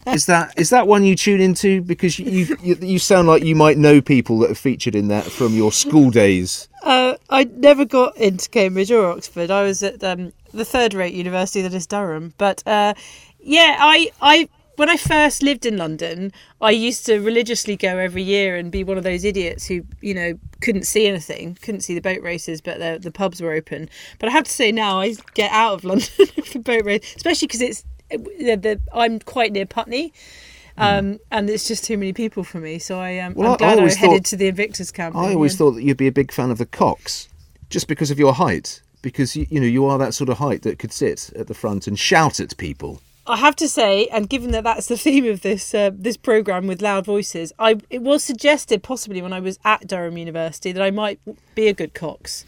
Is 0.06 0.26
that 0.26 0.58
is 0.58 0.70
that 0.70 0.88
one 0.88 1.04
you 1.04 1.14
tune 1.14 1.40
into 1.40 1.80
because 1.80 2.18
you, 2.18 2.56
you 2.60 2.76
you 2.80 2.98
sound 2.98 3.28
like 3.28 3.44
you 3.44 3.54
might 3.54 3.78
know 3.78 4.00
people 4.00 4.38
that 4.40 4.48
have 4.48 4.58
featured 4.58 4.96
in 4.96 5.08
that 5.08 5.24
from 5.24 5.54
your 5.54 5.70
school 5.70 6.10
days? 6.10 6.68
Uh, 6.82 7.14
I 7.30 7.44
never 7.44 7.84
got 7.84 8.16
into 8.16 8.48
Cambridge 8.50 8.90
or 8.90 9.06
Oxford. 9.06 9.50
I 9.50 9.62
was 9.62 9.82
at 9.84 10.02
um, 10.02 10.32
the 10.52 10.64
third-rate 10.64 11.14
university 11.14 11.62
that 11.62 11.72
is 11.72 11.86
Durham. 11.86 12.34
But 12.36 12.66
uh, 12.66 12.94
yeah, 13.38 13.76
I, 13.78 14.10
I 14.20 14.48
when 14.76 14.88
I 14.88 14.96
first 14.96 15.42
lived 15.42 15.66
in 15.66 15.76
London, 15.76 16.32
I 16.60 16.70
used 16.70 17.06
to 17.06 17.18
religiously 17.18 17.76
go 17.76 17.98
every 17.98 18.22
year 18.22 18.56
and 18.56 18.72
be 18.72 18.82
one 18.82 18.98
of 18.98 19.04
those 19.04 19.24
idiots 19.24 19.66
who 19.66 19.82
you 20.00 20.14
know 20.14 20.38
couldn't 20.60 20.84
see 20.84 21.06
anything, 21.06 21.56
couldn't 21.62 21.82
see 21.82 21.94
the 21.94 22.00
boat 22.00 22.22
races, 22.22 22.60
but 22.60 22.78
the, 22.78 22.98
the 23.00 23.12
pubs 23.12 23.40
were 23.40 23.52
open. 23.52 23.88
But 24.18 24.28
I 24.28 24.32
have 24.32 24.44
to 24.44 24.50
say 24.50 24.72
now 24.72 25.00
I 25.00 25.14
get 25.34 25.52
out 25.52 25.74
of 25.74 25.84
London 25.84 26.26
for 26.44 26.58
boat 26.58 26.84
race, 26.84 27.14
especially 27.16 27.46
because 27.46 27.60
it's 27.60 27.84
the, 28.16 28.56
the, 28.56 28.80
I'm 28.92 29.18
quite 29.20 29.52
near 29.52 29.66
Putney. 29.66 30.12
Um, 30.78 31.18
and 31.30 31.50
it's 31.50 31.68
just 31.68 31.84
too 31.84 31.98
many 31.98 32.12
people 32.14 32.44
for 32.44 32.58
me, 32.58 32.78
so 32.78 32.98
I 32.98 33.18
um, 33.18 33.34
Well, 33.34 33.48
I- 33.48 33.50
I'm 33.50 33.54
I 33.54 33.58
glad 33.58 33.72
I, 33.74 33.76
always 33.80 33.96
headed 33.96 34.22
thought- 34.22 34.24
to 34.30 34.36
the 34.36 34.46
Invictus 34.48 34.90
camp. 34.90 35.14
I 35.14 35.34
always 35.34 35.54
thought 35.56 35.72
that 35.72 35.82
you'd 35.82 35.98
be 35.98 36.06
a 36.06 36.12
big 36.12 36.32
fan 36.32 36.50
of 36.50 36.56
the 36.58 36.64
Cox, 36.66 37.28
just 37.68 37.88
because 37.88 38.10
of 38.10 38.18
your 38.18 38.32
height. 38.34 38.80
Because 39.02 39.36
you, 39.36 39.46
you 39.50 39.60
know 39.60 39.66
you 39.66 39.84
are 39.84 39.98
that 39.98 40.14
sort 40.14 40.30
of 40.30 40.38
height 40.38 40.62
that 40.62 40.78
could 40.78 40.92
sit 40.92 41.30
at 41.34 41.46
the 41.48 41.54
front 41.54 41.86
and 41.88 41.98
shout 41.98 42.38
at 42.40 42.56
people. 42.56 43.02
I 43.26 43.36
have 43.36 43.54
to 43.56 43.68
say, 43.68 44.06
and 44.06 44.28
given 44.28 44.52
that 44.52 44.64
that's 44.64 44.86
the 44.86 44.96
theme 45.06 45.26
of 45.26 45.42
this 45.42 45.74
uh, 45.74 45.90
this 45.92 46.16
program 46.16 46.66
with 46.68 46.80
loud 46.80 47.04
voices, 47.04 47.52
I 47.58 47.78
it 47.90 48.00
was 48.02 48.22
suggested 48.24 48.82
possibly 48.82 49.20
when 49.20 49.32
I 49.32 49.40
was 49.40 49.58
at 49.64 49.86
Durham 49.88 50.16
University 50.16 50.72
that 50.72 50.82
I 50.82 50.90
might 50.90 51.20
be 51.54 51.66
a 51.68 51.72
good 51.74 51.94
Cox, 51.94 52.44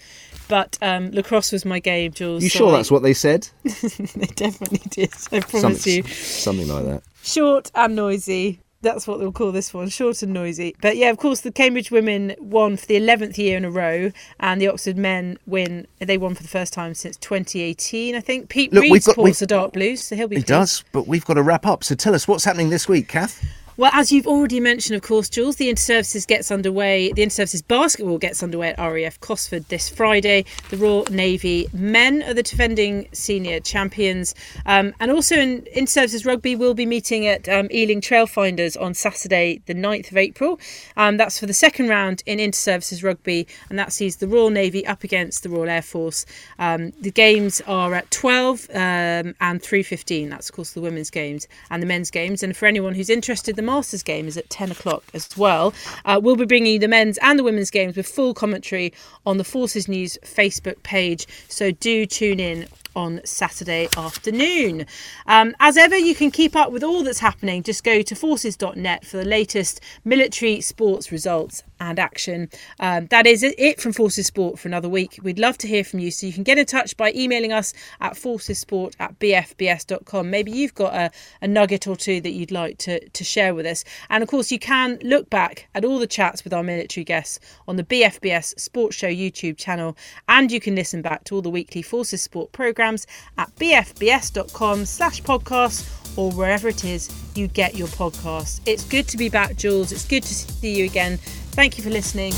but 0.49 0.79
um, 0.83 1.11
lacrosse 1.13 1.53
was 1.53 1.65
my 1.65 1.79
game, 1.81 2.13
Jules. 2.13 2.43
You 2.43 2.49
so 2.49 2.59
sure 2.59 2.69
I- 2.75 2.77
that's 2.79 2.91
what 2.91 3.03
they 3.03 3.15
said? 3.15 3.49
they 3.65 4.27
definitely 4.35 4.83
did? 4.91 5.13
I 5.33 5.41
promise 5.41 5.61
something, 5.83 5.93
you. 5.95 6.03
something 6.05 6.69
like 6.69 6.85
that. 6.85 7.03
Short 7.23 7.71
and 7.75 7.97
noisy. 7.97 8.61
That's 8.83 9.07
what 9.07 9.19
they'll 9.19 9.33
call 9.33 9.51
this 9.51 9.73
one, 9.73 9.89
short 9.89 10.23
and 10.23 10.35
noisy. 10.35 10.77
But 10.83 10.99
yeah, 10.99 11.09
of 11.09 11.17
course, 11.17 11.41
the 11.41 11.51
Cambridge 11.51 11.91
women 11.91 12.35
won 12.39 12.77
for 12.77 12.85
the 12.85 12.97
11th 12.97 13.39
year 13.39 13.57
in 13.57 13.65
a 13.65 13.71
row, 13.71 14.13
and 14.41 14.61
the 14.61 14.69
Oxford 14.69 14.99
men 14.99 15.39
win. 15.47 15.87
They 16.01 16.19
won 16.19 16.35
for 16.35 16.43
the 16.43 16.51
first 16.51 16.75
time 16.75 16.93
since 16.93 17.17
2018, 17.17 18.15
I 18.15 18.21
think. 18.21 18.51
Pete 18.51 18.75
Look, 18.75 18.83
Reed 18.83 19.03
supports 19.03 19.39
the 19.39 19.47
Dark 19.47 19.73
Blues, 19.73 20.05
so 20.05 20.15
he'll 20.17 20.29
be 20.29 20.37
It 20.37 20.41
pleased. 20.41 20.49
does, 20.49 20.85
but 20.93 21.07
we've 21.07 21.25
got 21.25 21.35
to 21.35 21.43
wrap 21.43 21.65
up. 21.65 21.83
So 21.83 21.95
tell 21.95 22.15
us 22.15 22.29
what's 22.29 22.45
happening 22.45 22.69
this 22.69 22.87
week, 22.87 23.09
Kath. 23.09 23.43
Well, 23.77 23.91
as 23.93 24.13
you've 24.13 24.29
already 24.29 24.61
mentioned, 24.61 24.95
of 24.95 25.03
course, 25.03 25.29
Jules, 25.29 25.57
the 25.57 25.69
Interservices 25.69 26.29
gets 26.29 26.53
underway. 26.53 27.13
The 27.13 27.23
Interservices 27.23 27.67
basketball 27.67 28.19
gets 28.19 28.41
underway 28.41 28.73
at 28.73 28.79
RAF 28.79 29.19
Cosford 29.19 29.69
this 29.69 29.89
Friday. 29.89 30.45
The 30.71 30.77
Royal 30.77 31.05
Navy 31.11 31.67
men 31.73 32.23
are 32.23 32.35
the 32.35 32.45
defending 32.45 33.09
senior 33.13 33.59
champions. 33.59 34.33
Um, 34.65 34.95
and 35.01 35.11
also 35.11 35.35
in 35.35 35.63
Interservices 35.77 36.25
rugby, 36.25 36.55
we'll 36.55 36.75
be 36.75 36.87
meeting 36.87 37.27
at 37.27 37.49
um, 37.49 37.67
Ealing 37.73 38.01
Trailfinders 38.01 38.81
on 38.81 38.95
Saturday, 38.95 39.61
the 39.67 39.75
9th 39.75 40.13
of 40.13 40.19
April. 40.19 40.61
Um, 40.97 41.17
that's 41.17 41.41
for 41.41 41.47
the 41.47 41.55
second 41.55 41.89
round 41.89 42.23
in 42.27 42.39
Interservices 42.39 43.03
rugby, 43.03 43.49
and 43.71 43.77
that 43.77 43.93
sees 43.93 44.19
the 44.19 44.29
Royal 44.29 44.51
Navy 44.51 44.87
up 44.87 45.03
against 45.03 45.43
the 45.43 45.49
Royal 45.49 45.69
Air 45.69 45.83
Force. 45.83 46.27
Um, 46.61 46.93
the 47.01 47.11
games 47.11 47.61
are 47.67 47.93
at 47.95 48.09
12 48.13 48.71
um, 48.71 48.77
and 48.77 49.61
3.15. 49.61 50.31
That's, 50.31 50.49
of 50.49 50.55
course, 50.55 50.75
the 50.75 50.81
women's 50.81 51.11
games 51.11 51.49
and 51.71 51.83
the 51.83 51.87
men's 51.89 52.13
games. 52.13 52.45
And 52.45 52.57
for 52.57 52.67
anyone 52.67 52.95
who's 52.95 53.11
interested, 53.11 53.57
the 53.57 53.64
Masters 53.65 54.03
game 54.03 54.27
is 54.27 54.37
at 54.37 54.49
10 54.51 54.71
o'clock 54.71 55.05
as 55.15 55.37
well. 55.37 55.75
Uh, 56.05 56.21
we'll 56.23 56.37
be 56.37 56.45
bringing 56.45 56.75
you 56.75 56.79
the 56.79 56.89
men's 56.89 57.19
and 57.19 57.39
the 57.39 57.45
women's 57.45 57.71
games 57.71 57.97
with 57.97 58.07
full 58.07 58.35
commentary 58.35 58.93
on 59.27 59.39
the 59.39 59.45
Forces 59.45 59.89
News 59.89 60.19
Facebook 60.23 60.83
page. 60.83 61.27
So 61.49 61.71
do 61.71 62.07
tune 62.07 62.41
in 62.41 62.67
on 62.97 63.21
Saturday 63.25 63.89
afternoon. 63.97 64.87
Um, 65.27 65.55
as 65.61 65.77
ever, 65.77 65.97
you 65.97 66.15
can 66.15 66.31
keep 66.31 66.55
up 66.57 66.71
with 66.73 66.85
all 66.85 67.03
that's 67.03 67.19
happening. 67.19 67.63
Just 67.63 67.85
go 67.85 68.03
to 68.03 68.15
forces.net 68.15 69.05
for 69.05 69.17
the 69.17 69.25
latest 69.25 69.81
military 70.05 70.61
sports 70.61 71.11
results 71.11 71.63
and 71.81 71.99
action. 71.99 72.49
Um, 72.81 73.07
that 73.07 73.27
is 73.27 73.43
it 73.43 73.81
from 73.81 73.93
Forces 73.93 74.27
Sport 74.27 74.59
for 74.59 74.69
another 74.69 74.89
week. 74.89 75.19
We'd 75.23 75.39
love 75.39 75.59
to 75.59 75.69
hear 75.69 75.85
from 75.85 76.01
you. 76.01 76.11
So 76.11 76.27
you 76.27 76.33
can 76.33 76.45
get 76.45 76.59
in 76.59 76.67
touch 76.67 76.97
by 76.97 77.13
emailing 77.15 77.53
us 77.53 77.75
at 78.01 78.15
forcessport 78.15 78.95
at 78.99 79.19
bfbs.com. 79.19 80.31
Maybe 80.31 80.53
you've 80.53 80.75
got 80.75 80.95
a, 80.95 81.11
a 81.43 81.49
nugget 81.49 81.87
or 81.87 81.97
two 81.97 82.21
that 82.21 82.31
you'd 82.31 82.53
like 82.53 82.79
to, 82.79 83.07
to 83.09 83.25
share 83.25 83.54
with 83.55 83.67
us. 83.67 83.85
And 84.11 84.23
of 84.23 84.29
course, 84.29 84.51
you 84.51 84.59
can 84.59 84.99
look 85.03 85.31
back 85.31 85.69
at 85.75 85.85
all 85.85 85.99
the 85.99 86.07
chats 86.07 86.45
with 86.45 86.53
our 86.53 86.63
military 86.63 87.05
guests 87.05 87.41
on 87.69 87.77
the 87.77 87.85
BFBS 87.85 88.59
Sports 88.59 88.97
Show 88.97 89.09
YouTube 89.09 89.57
channel. 89.57 89.97
And 90.29 90.51
you 90.51 90.61
can 90.61 90.75
listen 90.75 91.03
back 91.03 91.25
to 91.25 91.35
all 91.35 91.43
the 91.43 91.51
weekly 91.51 91.83
Forces 91.83 92.23
Sport 92.23 92.53
programmes 92.53 93.07
at 93.39 93.55
bfbs.com 93.57 94.85
slash 94.85 95.23
podcast 95.23 95.91
or 96.17 96.31
wherever 96.33 96.69
it 96.69 96.85
is 96.85 97.11
you 97.35 97.49
get 97.49 97.75
your 97.75 97.89
podcast. 97.89 98.61
It's 98.67 98.85
good 98.85 99.09
to 99.09 99.17
be 99.17 99.29
back, 99.29 99.57
Jules. 99.57 99.93
It's 99.93 100.07
good 100.07 100.23
to 100.23 100.35
see 100.35 100.77
you 100.77 100.85
again. 100.85 101.19
Thank 101.53 101.79
you 101.79 101.85
for 101.85 101.91
listening. 101.91 102.33